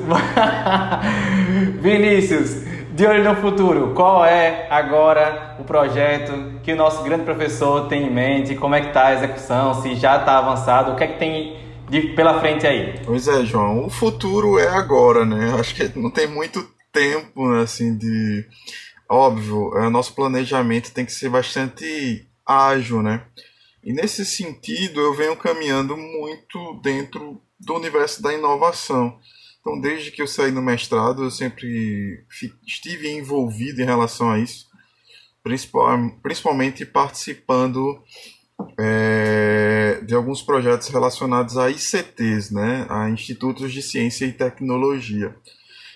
[1.81, 6.33] Vinícius, de olho no futuro, qual é agora o projeto
[6.65, 8.57] que o nosso grande professor tem em mente?
[8.57, 9.75] Como é que tá a execução?
[9.75, 10.91] Se já está avançado?
[10.91, 12.95] O que é que tem de, pela frente aí?
[13.05, 13.87] Pois é, João.
[13.87, 15.53] O futuro é agora, né?
[15.59, 18.47] Acho que não tem muito tempo, né, assim, de.
[19.09, 23.25] Óbvio, é, nosso planejamento tem que ser bastante ágil, né?
[23.83, 29.19] E nesse sentido, eu venho caminhando muito dentro do universo da inovação.
[29.61, 32.25] Então, desde que eu saí no mestrado, eu sempre
[32.67, 34.67] estive envolvido em relação a isso,
[36.23, 38.01] principalmente participando
[38.79, 45.35] é, de alguns projetos relacionados a ICTs, né, a Institutos de Ciência e Tecnologia.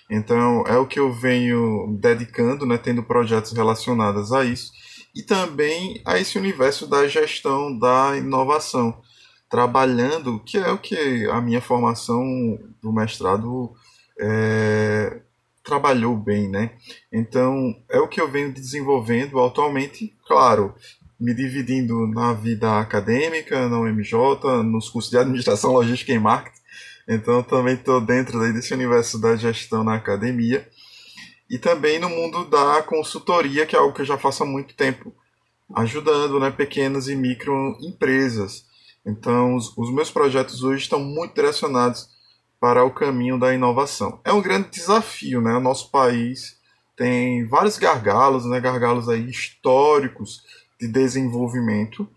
[0.09, 4.71] Então, é o que eu venho dedicando, né, tendo projetos relacionados a isso,
[5.15, 9.01] e também a esse universo da gestão da inovação,
[9.49, 12.23] trabalhando, que é o que a minha formação
[12.81, 13.73] do mestrado
[14.19, 15.21] é,
[15.63, 16.71] trabalhou bem, né?
[17.11, 20.75] Então, é o que eu venho desenvolvendo atualmente, claro,
[21.19, 24.13] me dividindo na vida acadêmica, na UMJ,
[24.63, 26.59] nos cursos de administração, logística e marketing.
[27.07, 30.67] Então, também estou dentro desse universo da gestão na academia.
[31.49, 34.75] E também no mundo da consultoria, que é algo que eu já faço há muito
[34.75, 35.13] tempo,
[35.75, 38.65] ajudando né, pequenas e micro empresas.
[39.05, 42.09] Então, os, os meus projetos hoje estão muito direcionados
[42.59, 44.19] para o caminho da inovação.
[44.23, 45.53] É um grande desafio, né?
[45.53, 46.57] O nosso país
[46.95, 48.59] tem vários gargalos, né?
[48.59, 50.41] Gargalos aí históricos
[50.79, 52.07] de desenvolvimento,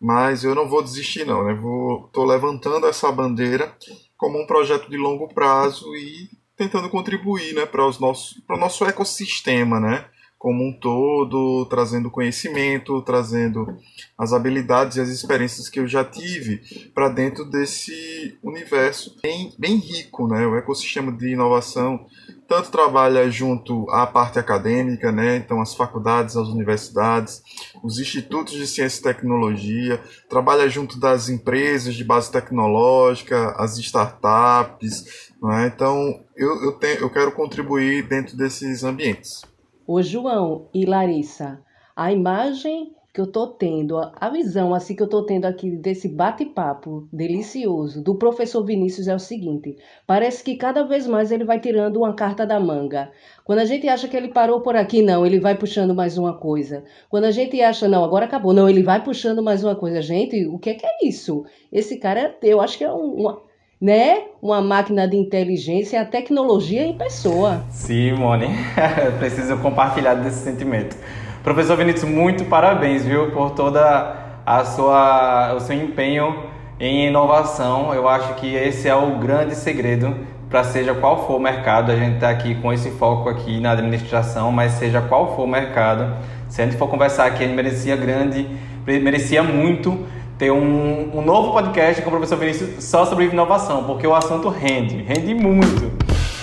[0.00, 1.54] mas eu não vou desistir não, né?
[1.54, 3.76] Vou tô levantando essa bandeira
[4.16, 8.60] como um projeto de longo prazo e tentando contribuir, né, para os nossos para o
[8.60, 10.08] nosso ecossistema, né?
[10.44, 13.78] Como um todo, trazendo conhecimento, trazendo
[14.18, 19.76] as habilidades e as experiências que eu já tive para dentro desse universo bem, bem
[19.76, 20.46] rico, né?
[20.46, 22.04] O ecossistema de inovação
[22.46, 25.36] tanto trabalha junto à parte acadêmica, né?
[25.36, 27.42] Então as faculdades, as universidades,
[27.82, 35.30] os institutos de ciência e tecnologia, trabalha junto das empresas de base tecnológica, as startups,
[35.42, 35.72] né?
[35.74, 39.53] Então eu, eu, tenho, eu quero contribuir dentro desses ambientes.
[39.86, 41.60] Ô João e Larissa,
[41.94, 46.08] a imagem que eu tô tendo, a visão assim que eu tô tendo aqui desse
[46.08, 51.60] bate-papo delicioso do professor Vinícius é o seguinte: parece que cada vez mais ele vai
[51.60, 53.12] tirando uma carta da manga.
[53.44, 56.32] Quando a gente acha que ele parou por aqui, não, ele vai puxando mais uma
[56.32, 56.82] coisa.
[57.10, 60.00] Quando a gente acha, não, agora acabou, não, ele vai puxando mais uma coisa.
[60.00, 61.44] Gente, o que é, que é isso?
[61.70, 63.42] Esse cara, eu acho que é um, uma
[63.84, 64.22] né?
[64.40, 67.62] Uma máquina de inteligência, a tecnologia em pessoa.
[67.68, 68.48] Simone,
[69.20, 70.96] preciso compartilhar desse sentimento.
[71.42, 76.34] Professor Vinícius, muito parabéns, viu, por toda a sua o seu empenho
[76.80, 77.92] em inovação.
[77.92, 80.16] Eu acho que esse é o grande segredo
[80.48, 81.92] para seja qual for o mercado.
[81.92, 85.46] A gente está aqui com esse foco aqui na administração, mas seja qual for o
[85.46, 86.10] mercado,
[86.48, 88.48] se a gente for conversar aqui, gente merecia grande,
[88.86, 90.06] merecia muito
[90.44, 94.50] ter um, um novo podcast com o professor Vinícius só sobre inovação, porque o assunto
[94.50, 95.90] rende, rende muito.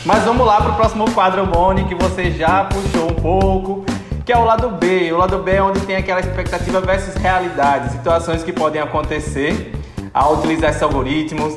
[0.03, 3.85] Mas vamos lá para o próximo quadro, Boni, que você já puxou um pouco,
[4.25, 5.11] que é o lado B.
[5.13, 9.71] O lado B é onde tem aquela expectativa versus realidade, situações que podem acontecer
[10.11, 11.55] ao utilizar esses algoritmos,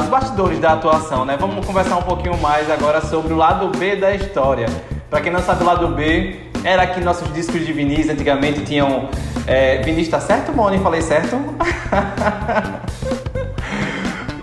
[0.00, 1.36] os bastidores da atuação, né?
[1.38, 4.66] Vamos conversar um pouquinho mais agora sobre o lado B da história.
[5.10, 9.08] Para quem não sabe, o lado B era que nossos discos de vinis antigamente tinham.
[9.46, 10.78] É, vinis tá certo, Moni?
[10.78, 11.36] Falei certo?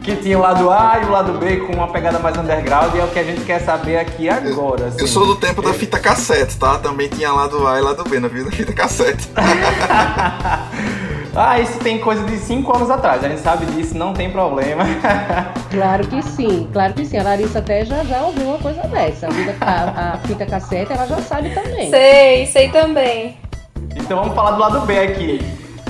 [0.06, 3.00] que tinha o lado A e o lado B com uma pegada mais underground e
[3.00, 4.82] é o que a gente quer saber aqui agora.
[4.82, 5.02] Eu, assim.
[5.02, 6.78] eu sou do tempo da fita cassete, tá?
[6.78, 9.28] Também tinha lado A e lado B na vida da fita cassete.
[11.36, 14.86] Ah, isso tem coisa de 5 anos atrás, a gente sabe disso, não tem problema.
[15.76, 17.18] Claro que sim, claro que sim.
[17.18, 19.28] A Larissa até já, já ouviu uma coisa dessa.
[19.60, 21.90] A, a fita cassete, ela já sabe também.
[21.90, 23.38] Sei, sei também.
[23.94, 25.42] Então vamos falar do lado B aqui.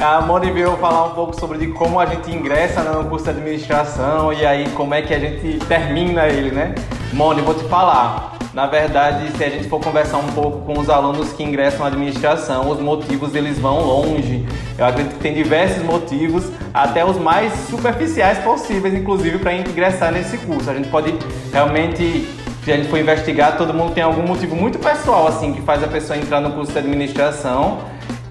[0.02, 3.32] A Moni veio falar um pouco sobre de como a gente ingressa no curso de
[3.32, 6.74] administração e aí como é que a gente termina ele, né?
[7.14, 8.35] Moni, vou te falar.
[8.56, 11.88] Na verdade, se a gente for conversar um pouco com os alunos que ingressam na
[11.88, 14.46] administração, os motivos eles vão longe.
[14.78, 20.38] Eu acredito que tem diversos motivos, até os mais superficiais possíveis, inclusive para ingressar nesse
[20.38, 20.70] curso.
[20.70, 21.14] A gente pode
[21.52, 22.30] realmente
[22.64, 25.84] se a gente for investigar, todo mundo tem algum motivo muito pessoal assim que faz
[25.84, 27.80] a pessoa entrar no curso de administração.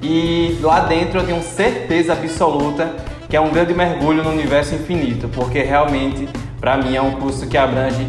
[0.01, 2.97] E lá dentro eu tenho certeza absoluta
[3.29, 6.27] que é um grande mergulho no universo infinito, porque realmente
[6.59, 8.09] para mim é um curso que abrange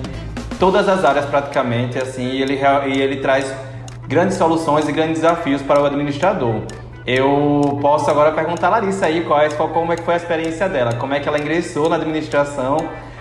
[0.59, 3.53] todas as áreas praticamente, assim, e ele, e ele traz
[4.07, 6.61] grandes soluções e grandes desafios para o administrador.
[7.05, 10.93] Eu posso agora perguntar a Larissa aí qual como é que foi a experiência dela,
[10.95, 12.77] como é que ela ingressou na administração,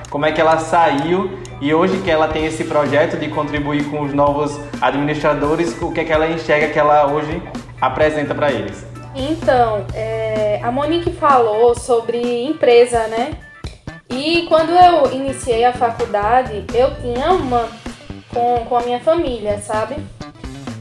[0.09, 4.01] como é que ela saiu e hoje que ela tem esse projeto de contribuir com
[4.03, 7.43] os novos administradores, o que é que ela enxerga que ela hoje
[7.81, 8.87] apresenta para eles?
[9.15, 13.33] Então, é, a Monique falou sobre empresa, né?
[14.09, 17.69] E quando eu iniciei a faculdade, eu tinha uma
[18.33, 19.97] com, com a minha família, sabe?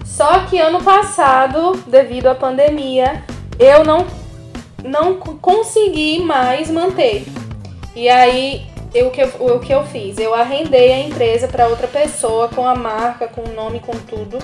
[0.05, 3.23] Só que ano passado, devido à pandemia,
[3.57, 4.05] eu não,
[4.83, 7.25] não consegui mais manter.
[7.95, 10.17] E aí, eu, o, que eu, o que eu fiz?
[10.17, 14.37] Eu arrendei a empresa para outra pessoa, com a marca, com o nome, com tudo.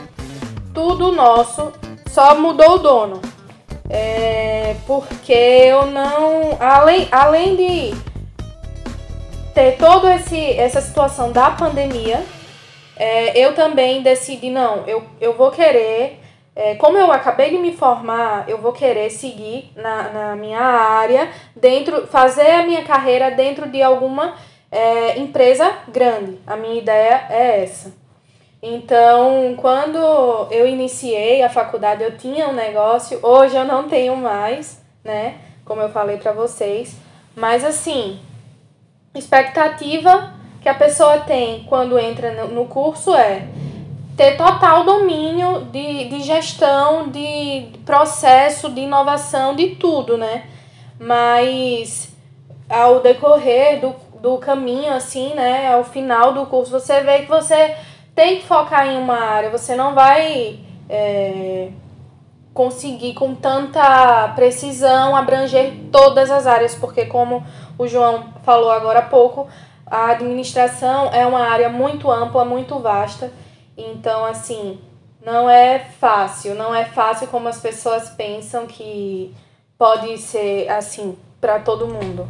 [0.73, 1.71] Tudo nosso,
[2.09, 3.21] só mudou o dono.
[3.89, 6.57] É, porque eu não.
[6.59, 7.95] Além, além de
[9.60, 12.24] ter toda essa situação da pandemia,
[12.95, 16.22] é, eu também decidi, não, eu, eu vou querer,
[16.55, 21.30] é, como eu acabei de me formar, eu vou querer seguir na, na minha área,
[21.53, 24.36] dentro, fazer a minha carreira dentro de alguma
[24.72, 26.39] é, empresa grande.
[26.47, 27.93] A minha ideia é essa.
[28.64, 29.97] Então, quando
[30.51, 35.36] eu iniciei a faculdade, eu tinha um negócio, hoje eu não tenho mais, né?
[35.66, 36.95] Como eu falei para vocês.
[37.36, 38.20] Mas assim,
[39.16, 43.47] expectativa que a pessoa tem quando entra no curso é
[44.16, 50.43] ter total domínio de, de gestão, de processo, de inovação, de tudo, né?
[50.99, 52.14] Mas
[52.70, 55.74] ao decorrer do, do caminho, assim, né?
[55.74, 57.78] Ao final do curso, você vê que você
[58.14, 61.70] tem que focar em uma área, você não vai é,
[62.53, 67.41] conseguir com tanta precisão abranger todas as áreas, porque como
[67.80, 69.47] o João falou agora há pouco,
[69.88, 73.32] a administração é uma área muito ampla, muito vasta.
[73.77, 74.77] Então, assim,
[75.25, 79.34] não é fácil, não é fácil como as pessoas pensam que
[79.77, 82.27] pode ser assim para todo mundo.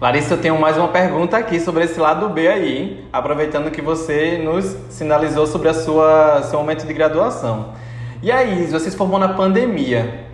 [0.00, 4.38] Larissa, eu tenho mais uma pergunta aqui sobre esse lado B aí, aproveitando que você
[4.38, 7.74] nos sinalizou sobre a sua seu momento de graduação.
[8.22, 10.31] E aí, você se formou na pandemia.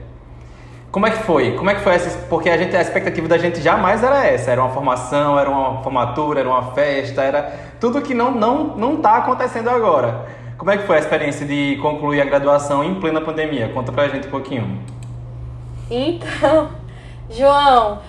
[0.90, 1.54] Como é que foi?
[1.54, 2.26] Como é que foi essa?
[2.28, 5.82] Porque a gente a expectativa da gente jamais era essa, era uma formação, era uma
[5.82, 10.26] formatura, era uma festa, era tudo que não não não tá acontecendo agora.
[10.56, 13.68] Como é que foi a experiência de concluir a graduação em plena pandemia?
[13.68, 14.82] Conta pra gente um pouquinho.
[15.90, 16.70] Então,
[17.30, 18.00] João,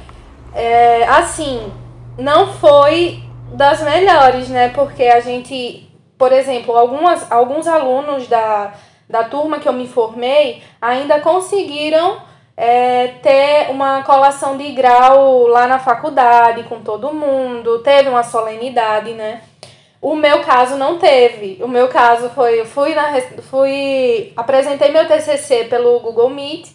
[0.55, 1.71] é, assim,
[2.17, 3.23] não foi
[3.53, 4.69] das melhores, né?
[4.69, 8.73] Porque a gente, por exemplo, algumas, alguns alunos da,
[9.07, 12.28] da turma que eu me formei ainda conseguiram
[12.61, 19.13] é, ter uma colação de grau lá na faculdade com todo mundo, teve uma solenidade,
[19.13, 19.43] né?
[20.01, 21.63] O meu caso não teve.
[21.63, 23.13] O meu caso foi, eu fui na
[23.49, 26.67] fui apresentei meu TCC pelo Google Meet,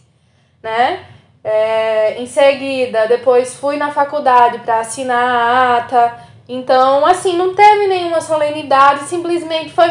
[0.62, 1.04] né?
[1.44, 6.18] É, em seguida, depois fui na faculdade para assinar a ata.
[6.48, 9.90] Então, assim, não teve nenhuma solenidade, simplesmente foi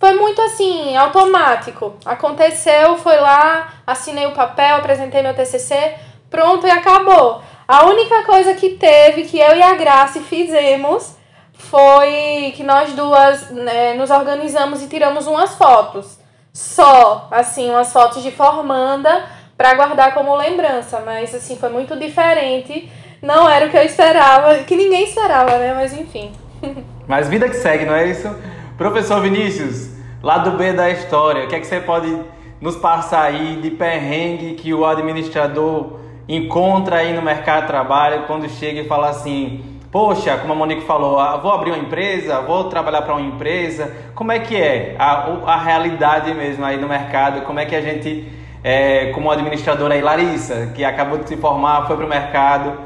[0.00, 1.94] foi muito assim, automático.
[2.06, 5.94] Aconteceu, foi lá, assinei o papel, apresentei meu TCC,
[6.30, 7.42] pronto e acabou.
[7.68, 11.16] A única coisa que teve, que eu e a Grace fizemos,
[11.52, 16.18] foi que nós duas né, nos organizamos e tiramos umas fotos.
[16.50, 19.26] Só, assim, umas fotos de formanda
[19.56, 21.02] para guardar como lembrança.
[21.04, 22.90] Mas, assim, foi muito diferente.
[23.20, 25.74] Não era o que eu esperava, que ninguém esperava, né?
[25.74, 26.32] Mas, enfim.
[27.06, 28.34] Mas vida que segue, não é isso?
[28.80, 29.90] Professor Vinícius,
[30.22, 32.18] lado B da história, o que é que você pode
[32.62, 38.48] nos passar aí de perrengue que o administrador encontra aí no mercado de trabalho quando
[38.48, 39.62] chega e fala assim:
[39.92, 43.94] Poxa, como a Monique falou, ah, vou abrir uma empresa, vou trabalhar para uma empresa.
[44.14, 47.42] Como é que é a, a realidade mesmo aí no mercado?
[47.42, 48.32] Como é que a gente,
[48.64, 52.80] é, como administradora aí, Larissa, que acabou de se formar, foi para o mercado,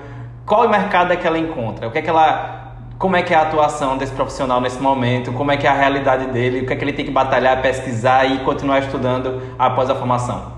[0.45, 1.87] qual mercado é que ela encontra?
[1.87, 2.64] O que é que ela
[2.99, 5.75] como é que é a atuação desse profissional nesse momento, como é que é a
[5.75, 9.91] realidade dele, o que é que ele tem que batalhar, pesquisar e continuar estudando após
[9.91, 10.55] a formação.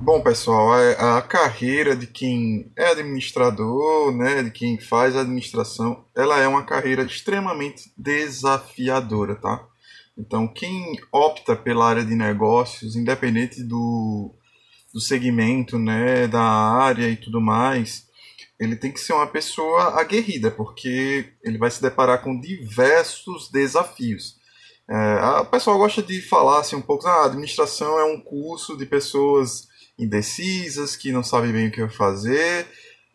[0.00, 6.46] Bom, pessoal, a, carreira de quem é administrador, né, de quem faz administração, ela é
[6.46, 9.66] uma carreira extremamente desafiadora, tá?
[10.16, 14.34] Então, quem opta pela área de negócios, independente do,
[14.94, 18.07] do segmento, né, da área e tudo mais,
[18.58, 24.36] ele tem que ser uma pessoa aguerrida, porque ele vai se deparar com diversos desafios.
[24.90, 28.76] É, a pessoa gosta de falar assim um pouco, ah, a administração é um curso
[28.76, 32.66] de pessoas indecisas, que não sabem bem o que fazer.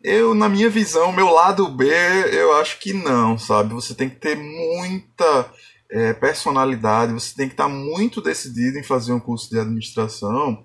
[0.02, 1.86] Eu, na minha visão, meu lado B,
[2.30, 3.72] eu acho que não, sabe?
[3.74, 5.50] Você tem que ter muita
[5.90, 10.62] é, personalidade, você tem que estar muito decidido em fazer um curso de administração,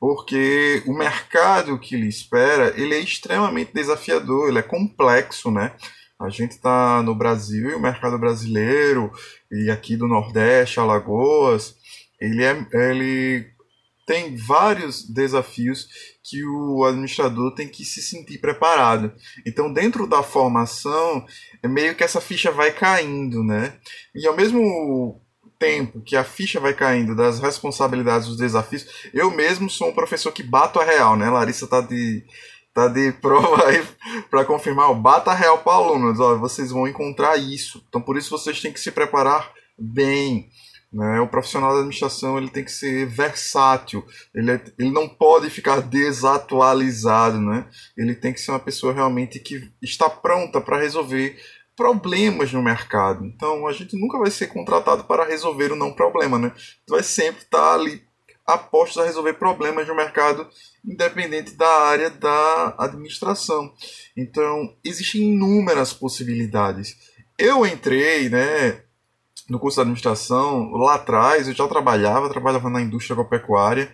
[0.00, 5.76] porque o mercado que lhe espera ele é extremamente desafiador, ele é complexo, né?
[6.18, 9.12] A gente está no Brasil e o mercado brasileiro
[9.52, 11.74] e aqui do Nordeste, Alagoas,
[12.18, 13.46] ele, é, ele
[14.06, 15.86] tem vários desafios
[16.24, 19.12] que o administrador tem que se sentir preparado.
[19.46, 21.24] Então, dentro da formação,
[21.62, 23.78] é meio que essa ficha vai caindo, né?
[24.14, 25.19] E ao mesmo
[25.60, 30.32] tempo que a ficha vai caindo das responsabilidades, dos desafios, eu mesmo sou um professor
[30.32, 31.28] que bato a real, né?
[31.28, 32.24] Larissa tá de
[32.72, 33.86] tá de prova aí
[34.30, 37.84] para confirmar, bata a real para alunos, ó, vocês vão encontrar isso.
[37.88, 40.48] Então por isso vocês têm que se preparar bem.
[40.92, 41.20] Né?
[41.20, 44.04] O profissional da administração ele tem que ser versátil,
[44.34, 47.68] ele, é, ele não pode ficar desatualizado, né?
[47.96, 51.38] ele tem que ser uma pessoa realmente que está pronta para resolver
[51.76, 53.24] problemas no mercado.
[53.24, 56.52] Então a gente nunca vai ser contratado para resolver o não problema, né?
[56.88, 58.02] vai sempre estar ali
[58.46, 60.48] apostos a resolver problemas no mercado,
[60.84, 63.72] independente da área da administração.
[64.16, 66.96] Então existem inúmeras possibilidades.
[67.38, 68.82] Eu entrei, né?
[69.50, 73.92] no curso de administração, lá atrás eu já trabalhava, trabalhava na indústria agropecuária.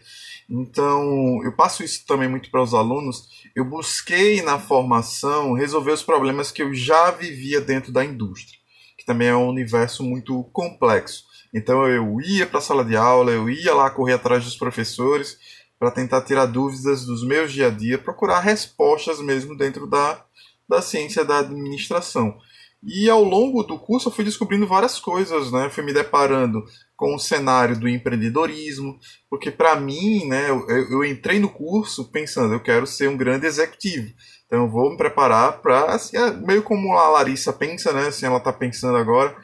[0.49, 3.29] Então, eu passo isso também muito para os alunos.
[3.55, 8.59] Eu busquei na formação resolver os problemas que eu já vivia dentro da indústria,
[8.97, 11.25] que também é um universo muito complexo.
[11.53, 15.39] Então, eu ia para a sala de aula, eu ia lá correr atrás dos professores
[15.79, 20.25] para tentar tirar dúvidas dos meus dia a dia, procurar respostas mesmo dentro da,
[20.69, 22.39] da ciência da administração.
[22.83, 25.69] E ao longo do curso eu fui descobrindo várias coisas, né?
[25.71, 26.63] Fui me deparando
[26.97, 28.99] com o cenário do empreendedorismo,
[29.29, 33.47] porque para mim, né, eu, eu, entrei no curso pensando, eu quero ser um grande
[33.47, 34.13] executivo.
[34.47, 38.25] Então eu vou me preparar para, assim, é meio como a Larissa pensa, né, assim
[38.25, 39.37] ela está pensando agora,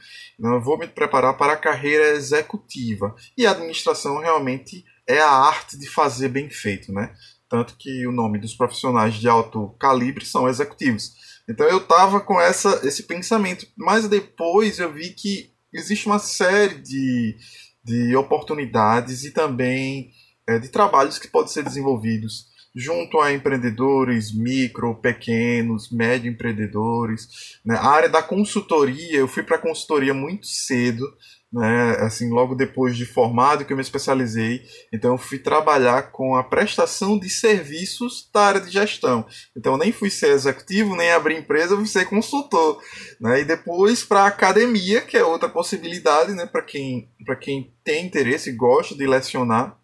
[0.42, 3.14] então, eu vou me preparar para a carreira executiva.
[3.38, 7.14] E a administração realmente é a arte de fazer bem feito, né?
[7.48, 11.12] Tanto que o nome dos profissionais de alto calibre são executivos.
[11.48, 16.76] Então eu tava com essa, esse pensamento, mas depois eu vi que existe uma série
[16.80, 17.36] de,
[17.84, 20.10] de oportunidades e também
[20.46, 27.58] é, de trabalhos que podem ser desenvolvidos junto a empreendedores, micro, pequenos, médio empreendedores.
[27.64, 27.76] Né?
[27.76, 31.06] A área da consultoria, eu fui para consultoria muito cedo,
[31.52, 36.34] né, assim, logo depois de formado que eu me especializei, então eu fui trabalhar com
[36.34, 39.26] a prestação de serviços da área de gestão.
[39.54, 42.82] Então eu nem fui ser executivo, nem abrir empresa, eu fui ser consultor,
[43.20, 43.42] né?
[43.42, 47.10] E depois para a academia, que é outra possibilidade, né, para quem
[47.40, 49.76] quem tem interesse e gosta de lecionar,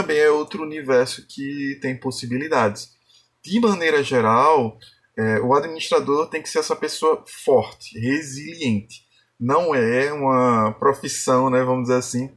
[0.00, 2.90] também é outro universo que tem possibilidades.
[3.44, 4.78] De maneira geral,
[5.16, 9.06] é, o administrador tem que ser essa pessoa forte, resiliente
[9.38, 12.30] não é uma profissão, né, vamos dizer assim,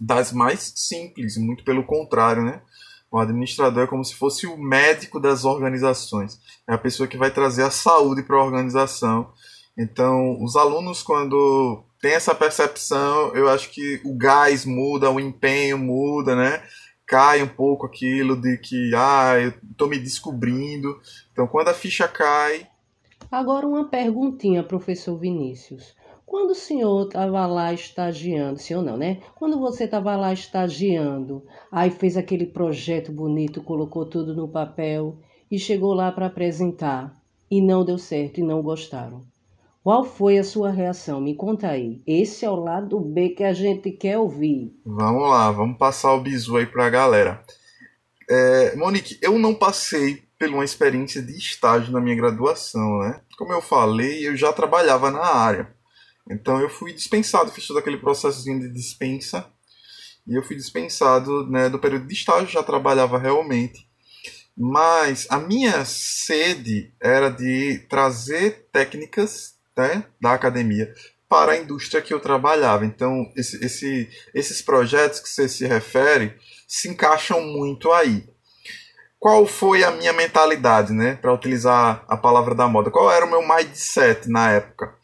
[0.00, 2.62] das mais simples, muito pelo contrário, né?
[3.10, 6.40] O administrador é como se fosse o médico das organizações.
[6.68, 9.30] É a pessoa que vai trazer a saúde para a organização.
[9.76, 15.78] Então, os alunos, quando têm essa percepção, eu acho que o gás muda, o empenho
[15.78, 16.62] muda, né?
[17.06, 21.00] Cai um pouco aquilo de que, ah, eu estou me descobrindo.
[21.32, 22.66] Então, quando a ficha cai.
[23.30, 25.94] Agora, uma perguntinha, professor Vinícius.
[26.26, 29.20] Quando o senhor estava lá estagiando, senhor não, né?
[29.34, 35.18] Quando você estava lá estagiando, aí fez aquele projeto bonito, colocou tudo no papel
[35.50, 37.14] e chegou lá para apresentar
[37.50, 39.31] e não deu certo e não gostaram.
[39.82, 41.20] Qual foi a sua reação?
[41.20, 42.00] Me conta aí.
[42.06, 44.72] Esse é o lado B que a gente quer ouvir.
[44.86, 47.44] Vamos lá, vamos passar o bizu aí para a galera.
[48.30, 53.20] É, Monique, eu não passei por uma experiência de estágio na minha graduação, né?
[53.36, 55.74] Como eu falei, eu já trabalhava na área.
[56.30, 59.50] Então eu fui dispensado, fiz todo aquele processozinho de dispensa.
[60.28, 63.88] E eu fui dispensado né, do período de estágio, já trabalhava realmente.
[64.56, 70.92] Mas a minha sede era de trazer técnicas né, da academia
[71.28, 72.84] para a indústria que eu trabalhava.
[72.84, 76.36] Então, esse, esse, esses projetos que você se refere
[76.68, 78.28] se encaixam muito aí.
[79.18, 82.90] Qual foi a minha mentalidade, né, para utilizar a palavra da moda?
[82.90, 84.94] Qual era o meu mindset na época?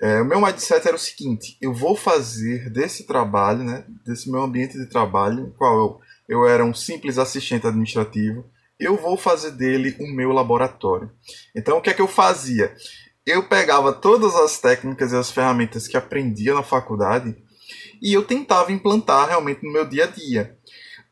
[0.00, 4.42] É, o meu mindset era o seguinte: eu vou fazer desse trabalho, né, desse meu
[4.42, 8.48] ambiente de trabalho, qual eu, eu era um simples assistente administrativo,
[8.78, 11.10] eu vou fazer dele o meu laboratório.
[11.54, 12.72] Então, o que é que eu fazia?
[13.28, 17.36] Eu pegava todas as técnicas e as ferramentas que aprendia na faculdade
[18.00, 20.56] e eu tentava implantar realmente no meu dia a dia.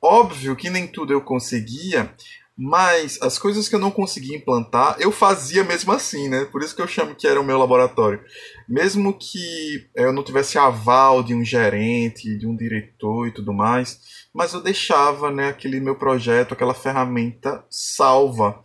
[0.01, 2.11] Óbvio que nem tudo eu conseguia,
[2.57, 6.47] mas as coisas que eu não conseguia implantar, eu fazia mesmo assim, né?
[6.47, 8.25] Por isso que eu chamo que era o meu laboratório.
[8.67, 14.01] Mesmo que eu não tivesse aval de um gerente, de um diretor e tudo mais,
[14.33, 18.65] mas eu deixava, né, aquele meu projeto, aquela ferramenta salva.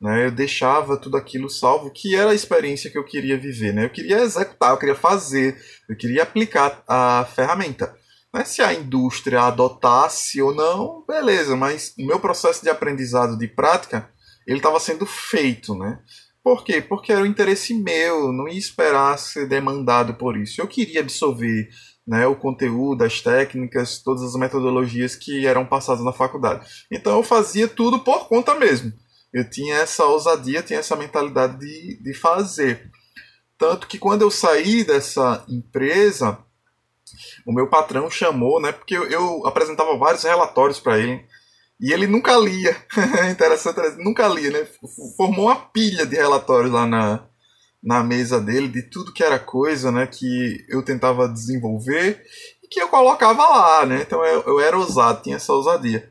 [0.00, 0.26] Né?
[0.26, 3.86] Eu deixava tudo aquilo salvo, que era a experiência que eu queria viver, né?
[3.86, 5.56] Eu queria executar, eu queria fazer,
[5.88, 7.94] eu queria aplicar a ferramenta.
[8.34, 8.44] Né?
[8.44, 14.10] Se a indústria adotasse ou não, beleza, mas o meu processo de aprendizado de prática,
[14.46, 15.98] ele estava sendo feito, né?
[16.44, 16.80] Por quê?
[16.80, 20.60] Porque era o interesse meu, não ia esperar ser demandado por isso.
[20.60, 21.68] Eu queria absorver
[22.06, 26.64] né, o conteúdo, as técnicas, todas as metodologias que eram passadas na faculdade.
[26.88, 28.92] Então eu fazia tudo por conta mesmo.
[29.36, 32.90] Eu tinha essa ousadia, tinha essa mentalidade de, de fazer.
[33.58, 36.38] Tanto que quando eu saí dessa empresa,
[37.46, 38.72] o meu patrão chamou, né?
[38.72, 41.22] Porque eu, eu apresentava vários relatórios para ele
[41.78, 42.74] e ele nunca lia.
[43.30, 44.66] Interessante, nunca lia, né?
[45.18, 47.28] Formou uma pilha de relatórios lá na,
[47.82, 50.06] na mesa dele de tudo que era coisa, né?
[50.06, 52.24] Que eu tentava desenvolver
[52.64, 54.00] e que eu colocava lá, né?
[54.00, 56.10] Então eu, eu era ousado, tinha essa ousadia.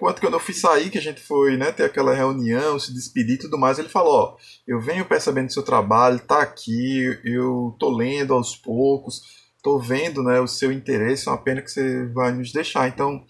[0.00, 3.34] Quanto quando eu fui sair, que a gente foi né, ter aquela reunião, se despedir
[3.34, 4.36] e tudo mais, ele falou, ó,
[4.66, 9.20] eu venho percebendo seu trabalho, tá aqui, eu tô lendo aos poucos,
[9.62, 12.88] tô vendo né, o seu interesse, é uma pena que você vai nos deixar.
[12.88, 13.22] Então,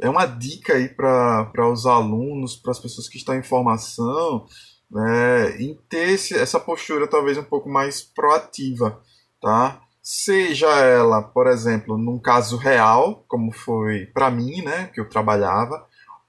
[0.00, 4.46] é uma dica aí para os alunos, para as pessoas que estão em formação,
[4.90, 9.02] né, em ter esse, essa postura talvez um pouco mais proativa,
[9.38, 9.82] tá?
[10.02, 15.86] Seja ela, por exemplo, num caso real, como foi para mim, né, que eu trabalhava,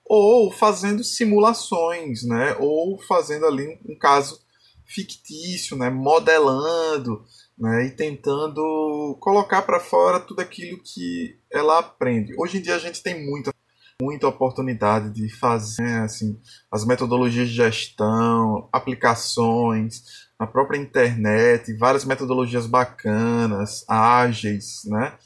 [0.09, 4.39] ou fazendo simulações, né, ou fazendo ali um caso
[4.85, 7.23] fictício, né, modelando,
[7.57, 12.33] né, e tentando colocar para fora tudo aquilo que ela aprende.
[12.39, 13.51] Hoje em dia a gente tem muita
[13.99, 16.39] muita oportunidade de fazer assim
[16.71, 25.17] as metodologias de gestão, aplicações na própria internet, várias metodologias bacanas, ágeis, né?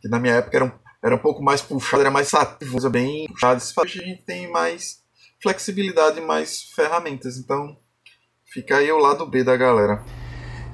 [0.00, 0.72] Que na minha época eram
[1.02, 3.62] era um pouco mais puxado, era mais sativo, bem puxado.
[3.80, 4.98] Hoje a gente tem mais
[5.40, 7.36] flexibilidade, mais ferramentas.
[7.36, 7.76] Então,
[8.52, 10.02] fica aí o lado B da galera.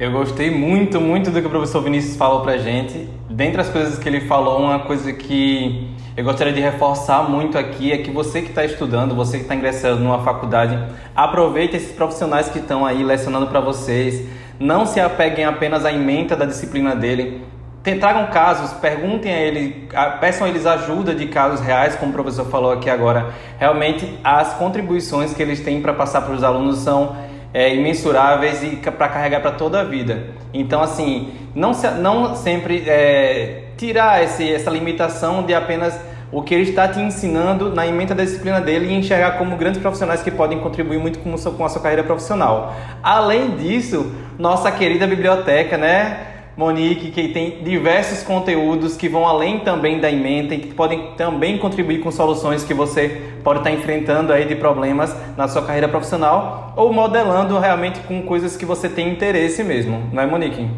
[0.01, 3.09] Eu gostei muito, muito do que o professor Vinícius falou pra gente.
[3.31, 7.93] Dentre as coisas que ele falou, uma coisa que eu gostaria de reforçar muito aqui
[7.93, 10.77] é que você que está estudando, você que está ingressando numa faculdade,
[11.15, 14.27] aproveite esses profissionais que estão aí lecionando para vocês.
[14.59, 17.45] Não se apeguem apenas à ementa da disciplina dele.
[17.85, 19.87] Tragam casos, perguntem a ele,
[20.19, 23.27] peçam a eles ajuda de casos reais, como o professor falou aqui agora.
[23.59, 27.15] Realmente, as contribuições que eles têm para passar para os alunos são
[27.53, 30.29] é, imensuráveis e para carregar para toda a vida.
[30.55, 35.95] Então, assim, não, se, não sempre é, tirar esse, essa limitação de apenas
[36.33, 39.81] o que ele está te ensinando na emenda da disciplina dele e enxergar como grandes
[39.81, 42.75] profissionais que podem contribuir muito com, com a sua carreira profissional.
[43.03, 46.34] Além disso, nossa querida biblioteca, né?
[46.57, 51.59] Monique, que tem diversos conteúdos que vão além também da ementa e que podem também
[51.59, 56.73] contribuir com soluções que você pode estar enfrentando aí de problemas na sua carreira profissional
[56.77, 60.69] ou modelando realmente com coisas que você tem interesse mesmo, não é, Monique?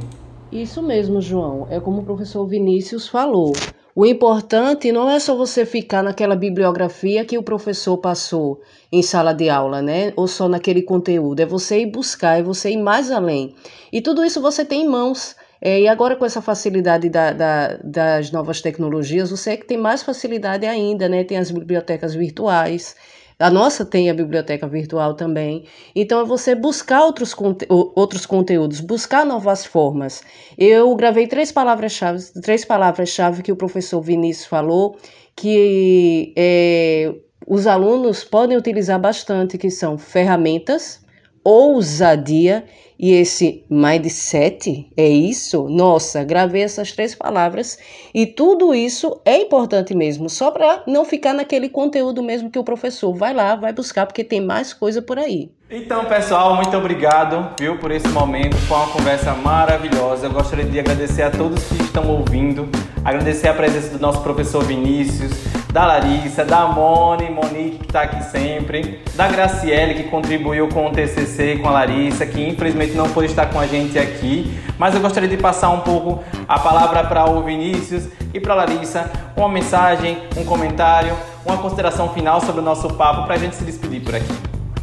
[0.51, 1.67] Isso mesmo, João.
[1.71, 3.53] É como o professor Vinícius falou.
[3.95, 8.61] O importante não é só você ficar naquela bibliografia que o professor passou
[8.93, 10.13] em sala de aula, né?
[10.17, 11.41] Ou só naquele conteúdo.
[11.41, 13.55] É você ir buscar, é você ir mais além.
[13.93, 15.35] E tudo isso você tem em mãos.
[15.61, 20.03] É, e agora com essa facilidade da, da, das novas tecnologias, você que tem mais
[20.03, 21.25] facilidade ainda, né?
[21.25, 22.95] Tem as bibliotecas virtuais.
[23.39, 25.67] A nossa tem a biblioteca virtual também.
[25.95, 30.23] Então é você buscar outros, conte outros conteúdos, buscar novas formas.
[30.57, 34.97] Eu gravei três palavras-chave, três palavras-chave que o professor Vinícius falou,
[35.35, 37.15] que é,
[37.47, 41.05] os alunos podem utilizar bastante, que são ferramentas,
[41.45, 42.65] ousadia
[42.99, 45.69] e esse mindset, é isso?
[45.69, 47.79] Nossa, gravei essas três palavras
[48.15, 52.65] e tudo isso é importante mesmo, só para não ficar naquele conteúdo mesmo que o
[52.65, 55.51] professor vai lá, vai buscar, porque tem mais coisa por aí.
[55.69, 58.57] Então, pessoal, muito obrigado, viu, por esse momento.
[58.57, 60.27] Foi uma conversa maravilhosa.
[60.27, 62.69] Eu gostaria de agradecer a todos que estão ouvindo,
[63.05, 65.33] agradecer a presença do nosso professor Vinícius,
[65.73, 70.93] da Larissa, da Moni, Monique, que está aqui sempre, da Graciele, que contribuiu com o
[70.93, 75.01] TCC, com a Larissa, que infelizmente não pôde estar com a gente aqui, mas eu
[75.01, 79.49] gostaria de passar um pouco a palavra para o Vinícius e para a Larissa, uma
[79.49, 84.03] mensagem, um comentário, uma consideração final sobre o nosso papo para a gente se despedir
[84.03, 84.35] por aqui.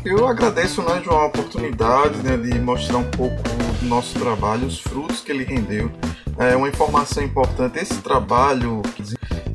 [0.06, 3.42] Eu agradeço, né, de uma oportunidade né, de mostrar um pouco
[3.80, 5.90] do nosso trabalho, os frutos que ele rendeu.
[6.38, 7.80] É uma informação importante.
[7.80, 8.82] Esse trabalho,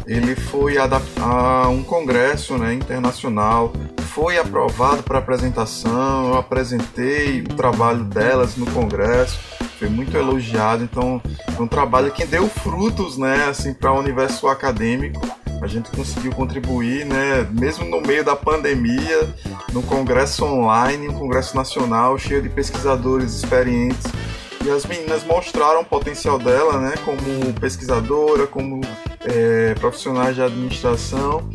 [0.08, 6.28] ele foi a um congresso né, internacional, foi aprovado para apresentação.
[6.28, 9.38] Eu apresentei o trabalho delas no congresso,
[9.78, 10.82] foi muito elogiado.
[10.82, 15.20] Então, é um trabalho que deu frutos, né, assim, para o universo acadêmico
[15.60, 19.28] a gente conseguiu contribuir, né, mesmo no meio da pandemia,
[19.72, 24.06] no congresso online, um congresso nacional cheio de pesquisadores experientes.
[24.64, 28.80] E as meninas mostraram o potencial dela, né, como pesquisadora, como
[29.28, 31.48] é, profissionais de administração.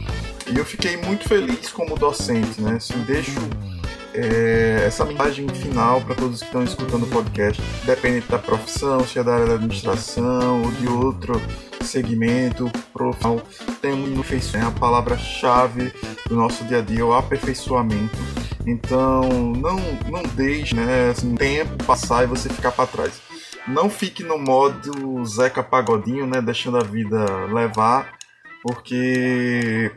[0.51, 3.39] E eu fiquei muito feliz como docente, né, assim, deixo
[4.13, 9.19] é, essa mensagem final para todos que estão escutando o podcast, independente da profissão, se
[9.19, 11.41] é da área da administração ou de outro
[11.81, 13.41] segmento profissional,
[13.81, 15.93] tem um aperfeiçoamento, é a palavra-chave
[16.27, 18.17] do nosso dia a dia, o aperfeiçoamento.
[18.65, 19.23] Então,
[19.57, 19.77] não,
[20.09, 23.13] não deixe né, assim, tempo passar e você ficar para trás.
[23.67, 28.17] Não fique no modo Zeca Pagodinho, né, deixando a vida levar,
[28.61, 29.91] porque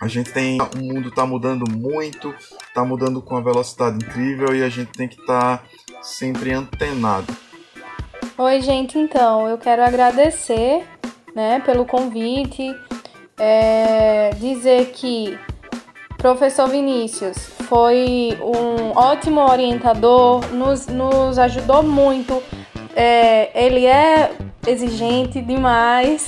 [0.00, 0.58] a gente tem.
[0.60, 2.32] O mundo está mudando muito,
[2.68, 5.64] está mudando com uma velocidade incrível e a gente tem que estar tá
[6.02, 7.34] sempre antenado.
[8.38, 10.86] Oi, gente, então, eu quero agradecer
[11.34, 12.72] né, pelo convite,
[13.36, 15.38] é, dizer que
[16.18, 17.36] professor Vinícius
[17.68, 22.42] foi um ótimo orientador, nos, nos ajudou muito.
[22.96, 24.32] É, ele é
[24.66, 26.26] exigente demais,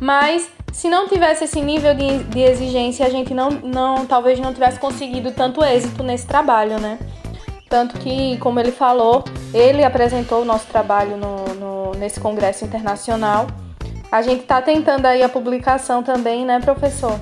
[0.00, 4.52] mas se não tivesse esse nível de, de exigência, a gente não, não talvez não
[4.52, 6.98] tivesse conseguido tanto êxito nesse trabalho, né?
[7.68, 13.46] Tanto que, como ele falou, ele apresentou o nosso trabalho no, no nesse congresso internacional.
[14.10, 17.18] A gente está tentando aí a publicação também, né, professor?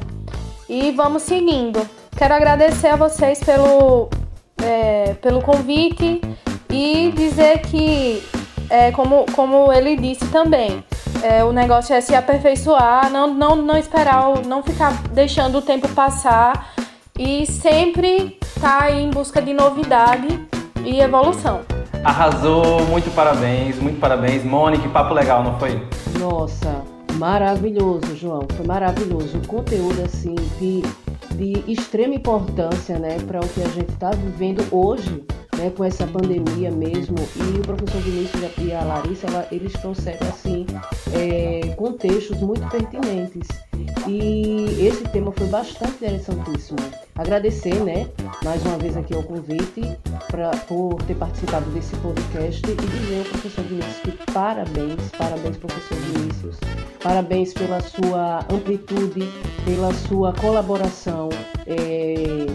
[0.68, 1.86] E vamos seguindo.
[2.16, 4.08] Quero agradecer a vocês pelo,
[4.62, 6.20] é, pelo convite
[6.70, 8.22] e dizer que,
[8.70, 10.84] é, como, como ele disse também,
[11.22, 15.88] é, o negócio é se aperfeiçoar, não, não, não esperar, não ficar deixando o tempo
[15.88, 16.74] passar
[17.18, 20.28] e sempre estar tá em busca de novidade
[20.84, 21.60] e evolução.
[22.04, 24.44] Arrasou, muito parabéns, muito parabéns.
[24.44, 25.82] Mônica, papo legal, não foi?
[26.18, 26.82] Nossa,
[27.14, 28.46] maravilhoso, João.
[28.56, 29.38] Foi maravilhoso.
[29.38, 30.82] O conteúdo, assim, de,
[31.34, 35.24] de extrema importância, né, para o que a gente está vivendo hoje
[35.58, 37.16] né, com essa pandemia mesmo.
[37.36, 40.64] E o professor Vinícius e a Larissa, eles trouxeram assim
[41.12, 43.48] é, contextos muito pertinentes.
[44.06, 46.78] E esse tema foi bastante interessantíssimo.
[47.16, 48.08] Agradecer, né,
[48.44, 49.82] mais uma vez aqui ao convite
[50.28, 55.98] pra, por ter participado desse podcast e dizer ao professor Vinícius que parabéns, parabéns, professor
[55.98, 56.56] Vinícius.
[57.02, 59.28] Parabéns pela sua amplitude,
[59.64, 61.28] pela sua colaboração
[61.66, 62.46] é,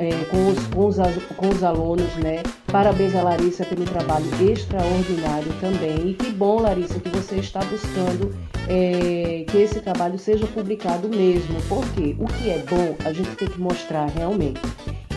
[0.00, 0.96] é, com, os, com, os,
[1.36, 2.42] com os alunos, né?
[2.72, 6.10] Parabéns a Larissa pelo trabalho extraordinário também.
[6.10, 8.34] E que bom, Larissa, que você está buscando
[8.66, 13.46] é, que esse trabalho seja publicado mesmo, porque o que é bom a gente tem
[13.46, 14.62] que mostrar realmente.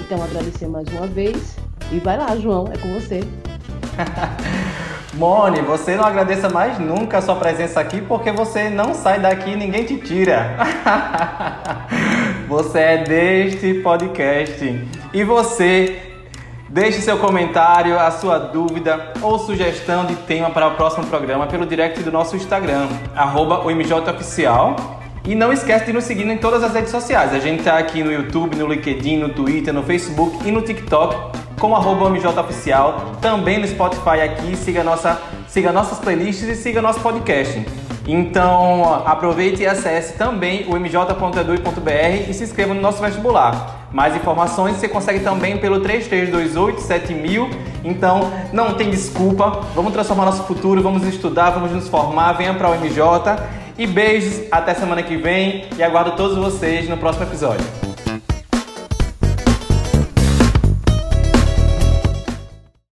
[0.06, 1.56] Então, agradecer mais uma vez.
[1.90, 3.22] E vai lá, João, é com você.
[5.16, 9.52] Mone, você não agradeça mais nunca a sua presença aqui porque você não sai daqui
[9.52, 10.58] e ninguém te tira.
[12.48, 14.88] você é deste podcast.
[15.14, 16.02] E você,
[16.70, 21.66] deixe seu comentário, a sua dúvida ou sugestão de tema para o próximo programa pelo
[21.66, 23.64] direct do nosso Instagram, arroba.
[25.26, 27.34] E não esquece de nos seguir em todas as redes sociais.
[27.34, 31.44] A gente está aqui no YouTube, no LinkedIn, no Twitter, no Facebook e no TikTok
[31.64, 37.00] como arroba Oficial, também no Spotify aqui, siga, nossa, siga nossas playlists e siga nosso
[37.00, 37.66] podcast.
[38.06, 43.88] Então aproveite e acesse também o mj.edu.br e se inscreva no nosso vestibular.
[43.92, 47.50] Mais informações você consegue também pelo 3328 7000.
[47.84, 52.70] Então não tem desculpa, vamos transformar nosso futuro, vamos estudar, vamos nos formar, venha para
[52.70, 53.38] o MJ.
[53.78, 57.93] E beijos, até semana que vem e aguardo todos vocês no próximo episódio.